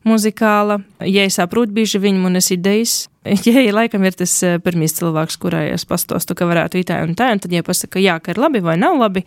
muzikāla. 0.07 0.81
Ja 1.05 1.23
es 1.27 1.39
saprotu, 1.39 1.75
bieži 1.77 2.01
viņi 2.03 2.21
manas 2.21 2.51
idejas. 2.53 3.05
Ja 3.47 3.73
laikam 3.75 4.05
ir 4.07 4.15
tas 4.17 4.33
pirmīs 4.63 4.97
cilvēks, 4.97 5.39
kurai 5.41 5.67
es 5.73 5.85
pastostu, 5.87 6.35
ka 6.37 6.47
varētu 6.49 6.83
tā 6.87 7.01
un 7.05 7.15
tā, 7.17 7.31
un 7.33 7.41
tad, 7.43 7.53
ja 7.53 7.65
pasaka, 7.65 8.01
jā, 8.03 8.17
ka 8.23 8.33
ir 8.33 8.41
labi 8.41 8.61
vai 8.63 8.77
nav 8.79 8.97
labi, 8.99 9.23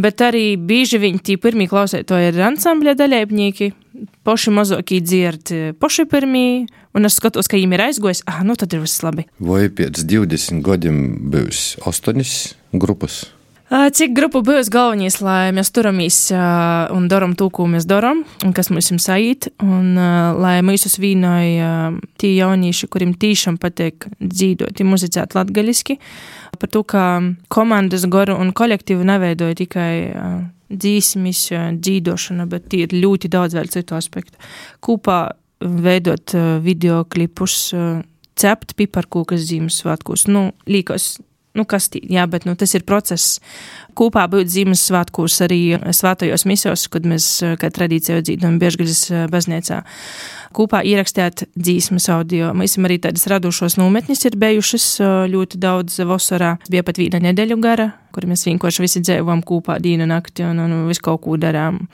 bet 0.00 0.22
arī 0.24 0.54
bieži 0.58 1.00
viņi 1.02 1.22
tie 1.24 1.36
pirmie 1.40 1.68
klausētoji 1.70 2.32
ir 2.32 2.40
ansambļa 2.48 2.96
daļēpnieki, 2.98 3.70
poši 4.26 4.54
mazākie 4.54 5.00
dzird, 5.04 5.54
poši 5.80 6.06
pirmie, 6.10 6.64
un 6.96 7.08
es 7.08 7.18
skatos, 7.20 7.48
ka 7.48 7.58
viņiem 7.58 7.76
ir 7.76 7.86
aizgojis, 7.88 8.24
ah, 8.30 8.42
nu 8.46 8.58
tad 8.58 8.74
ir 8.74 8.84
viss 8.84 9.04
labi. 9.06 9.28
Vai 9.38 9.68
pēc 9.68 10.04
20 10.10 10.64
gadiem 10.66 11.00
būs 11.32 11.74
astoņas 11.86 12.36
grupas? 12.74 13.24
Cik 13.74 14.12
grupu 14.14 14.38
būs 14.46 14.68
galvenais, 14.70 15.16
lai 15.18 15.50
mēs 15.50 15.72
turamies 15.74 16.16
un 16.94 17.08
darām 17.10 17.32
to, 17.34 17.48
ko 17.50 17.64
mēs 17.66 17.88
darām, 17.90 18.20
un 18.46 18.52
kas 18.54 18.68
mums 18.70 18.92
ir 18.94 19.00
sajūt, 19.02 19.48
un 19.66 19.96
lai 20.38 20.60
mūsus 20.62 20.94
vīnoja 21.02 21.72
tie 22.20 22.30
jaunieši, 22.36 22.88
kuriem 22.92 23.16
tiešām 23.18 23.58
patīk 23.58 24.06
dzīvot, 24.22 24.84
muzicēt 24.86 25.34
latgaļiski, 25.34 25.98
par 26.60 26.70
to, 26.70 26.84
ka 26.86 27.02
komandas 27.50 28.06
goru 28.06 28.38
un 28.38 28.54
kolektīvu 28.54 29.02
neveidoja 29.10 29.58
tikai 29.64 29.90
dzīsmis, 30.70 31.42
dzīdošana, 31.74 32.46
bet 32.46 32.78
ir 32.78 32.94
ļoti 32.94 33.32
daudz 33.34 33.58
vēl 33.58 33.74
citu 33.74 33.98
aspektu. 33.98 34.38
Kopā 34.86 35.20
veidot 35.58 36.36
video 36.62 37.02
klipus, 37.10 37.72
cept 38.38 38.78
piparkūkas 38.78 39.48
Ziemassvētkos, 39.50 40.28
nu, 40.30 40.52
līkos 40.70 41.16
nu, 41.54 41.64
kas 41.68 41.88
tī, 41.92 42.02
jā, 42.10 42.24
bet 42.30 42.46
nu, 42.48 42.56
tas 42.58 42.74
ir 42.74 42.84
process. 42.86 43.38
Kopā 43.94 44.24
būt 44.30 44.50
Ziemassvētkos 44.50 45.36
arī 45.46 45.60
svētajos 45.94 46.46
misos, 46.50 46.88
kad 46.90 47.06
mēs, 47.06 47.28
kā 47.60 47.70
tradīcija, 47.70 48.24
dzīvojam 48.26 48.58
Biežgaļas 48.62 49.02
baznīcā. 49.30 49.78
Kopā 50.54 50.82
ierakstīt 50.86 51.46
dzīsmas 51.54 52.08
audio. 52.14 52.50
Mēs 52.58 52.74
arī 52.78 52.98
tādas 53.02 53.28
radošos 53.30 53.78
nometnes 53.78 54.26
ir 54.26 54.38
bijušas 54.38 54.88
ļoti 55.30 55.60
daudz 55.62 56.00
vasarā. 56.06 56.56
Bija 56.70 56.82
pat 56.86 56.98
viena 56.98 57.22
nedēļu 57.22 57.58
gara, 57.62 57.92
kur 58.14 58.26
mēs 58.30 58.46
vienkārši 58.50 58.86
visi 58.86 59.04
dzīvojam 59.06 59.42
kopā 59.46 59.78
dienu 59.82 60.10
nakti 60.10 60.46
un, 60.46 60.58
un 60.66 60.88
visu 60.90 61.06
kaut 61.06 61.22
ko 61.26 61.38
darām 61.38 61.84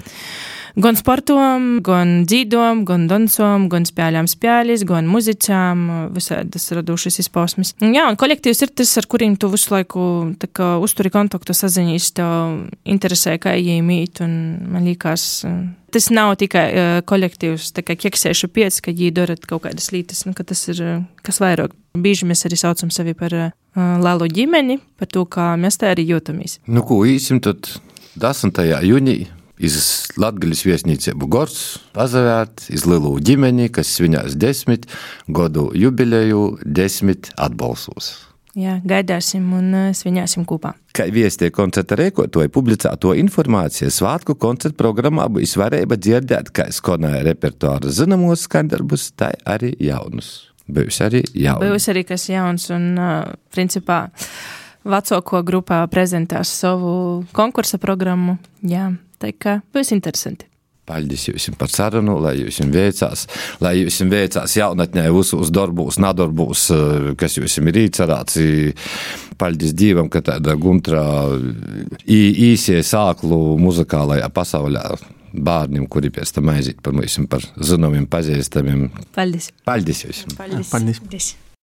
gan 0.79 0.99
sportom, 0.99 1.81
gan 1.85 2.25
dzīdom, 2.29 2.85
gan 2.89 3.07
dancom, 3.11 3.67
gan 3.73 3.87
spēlēm 3.89 4.29
spēles, 4.31 4.85
gan 4.89 5.09
muzicām, 5.11 5.87
visādas 6.15 6.69
radošas 6.77 7.21
izpausmes. 7.25 7.75
Jā, 7.81 8.07
un 8.11 8.19
kolektīvs 8.21 8.65
ir 8.67 8.75
tas, 8.83 8.93
ar 9.01 9.09
kuriem 9.11 9.37
tu 9.41 9.51
visu 9.53 9.75
laiku 9.75 10.05
kā, 10.57 10.73
uzturi 10.83 11.13
kontaktu, 11.15 11.57
saziņīs, 11.57 12.13
tev 12.19 12.65
interesē, 12.85 13.37
kā 13.43 13.57
iemīt, 13.59 14.23
un 14.25 14.35
man 14.71 14.87
liekas, 14.89 15.27
tas 15.95 16.11
nav 16.15 16.37
tikai 16.41 16.67
uh, 16.71 16.93
kolektīvs, 17.07 17.73
tā 17.77 17.85
kā 17.87 17.97
ķeksēšu 17.99 18.51
piec, 18.55 18.79
ka 18.85 18.95
viņi 18.95 19.15
dara 19.17 19.39
kaut 19.41 19.65
kādas 19.67 19.91
lietas, 19.95 20.25
nu, 20.29 20.37
ka 20.37 20.47
tas 20.47 20.63
ir 20.71 20.85
kas 21.27 21.43
vairāk. 21.43 21.75
Bieži 21.99 22.29
mēs 22.29 22.45
arī 22.47 22.55
saucam 22.61 22.93
sevi 22.95 23.17
par 23.19 23.35
uh, 23.35 23.51
lielu 23.75 24.31
ģimeni, 24.31 24.79
par 25.01 25.11
to, 25.11 25.27
kā 25.27 25.53
mēs 25.59 25.81
tā 25.81 25.91
arī 25.97 26.07
jūtamies. 26.13 26.61
Nu, 26.71 26.85
ko 26.87 27.03
īsim 27.09 27.43
tad 27.43 27.73
10. 28.21 28.63
jūnijā? 28.87 29.40
Iz 29.61 29.77
Latvijas 30.21 30.65
viesnīcību 30.65 31.29
Gors, 31.31 31.61
pazavērt 31.97 32.67
iz 32.73 32.87
lielu 32.89 33.13
ģimeni, 33.21 33.69
kas 33.75 33.93
svinās 33.99 34.37
desmit 34.41 34.89
gadu 35.29 35.69
jubileju, 35.77 36.59
desmit 36.65 37.33
atbalsos. 37.37 38.15
Jā, 38.59 38.81
gaidāsim 38.83 39.45
un 39.55 39.67
uh, 39.71 39.89
svinēsim 39.95 40.43
kopā. 40.49 40.73
Kā 40.97 41.05
viestie 41.15 41.53
koncerta 41.55 41.95
rēkotāji 42.01 42.51
publicēto 42.51 43.13
informāciju 43.21 43.93
svātku 43.95 44.35
koncerta 44.43 44.75
programmā 44.81 45.29
bija 45.31 45.47
svarība 45.53 45.95
dzirdēt, 45.95 46.51
kā 46.51 46.67
skonēja 46.75 47.23
repertuāra 47.29 47.93
zināmos 47.95 48.49
skandarbus, 48.49 49.13
tā 49.15 49.31
arī 49.47 49.77
jaunus. 49.79 50.49
Būs 50.71 50.99
arī 51.07 51.23
jauns. 51.31 51.63
Būs 51.63 51.87
arī 51.93 52.03
kas 52.09 52.27
jauns 52.31 52.67
un, 52.75 52.91
uh, 52.99 53.31
principā, 53.55 54.09
vecāko 54.83 55.45
grupā 55.47 55.85
prezentēs 55.93 56.51
savu 56.65 56.93
konkursa 57.37 57.79
programmu. 57.79 58.39
Jā, 58.67 58.89
Tā 59.21 59.35
kā 59.37 59.61
būs 59.75 59.93
interesanti. 59.97 60.47
Paldies 60.91 61.29
jums 61.29 61.47
par 61.61 61.71
sarunu, 61.71 62.17
lai 62.25 62.33
jums 62.41 62.59
veicās, 62.75 63.27
lai 63.63 63.77
jums 63.79 64.01
veicās 64.11 64.57
jaunatnē, 64.59 65.05
visos 65.15 65.53
darbos, 65.55 66.01
nedarbos, 66.03 66.65
eh, 66.75 67.13
kas 67.21 67.37
jums 67.39 67.59
ir 67.61 67.79
īcerāts. 67.85 68.41
Paldies 69.39 69.77
Dievam, 69.77 70.11
ka 70.11 70.21
tāda 70.21 70.57
guntrā 70.59 71.05
īsie 72.07 72.81
sāklu 72.83 73.57
muzikālajā 73.61 74.29
pasaulē 74.35 74.83
bērniem, 75.33 75.87
kuri 75.89 76.11
pēc 76.11 76.35
tam 76.35 76.51
aiziet 76.51 76.83
par 76.83 76.97
mums, 76.97 77.21
par 77.31 77.47
zināmiem, 77.57 78.09
pazīstamiem. 78.11 78.89
Paldies! 79.15 79.53
Paldies 79.65 80.03
jums! 80.05 80.27
Paldies! 80.35 80.75
Paldies. 80.75 81.01
Paldies. 81.05 81.50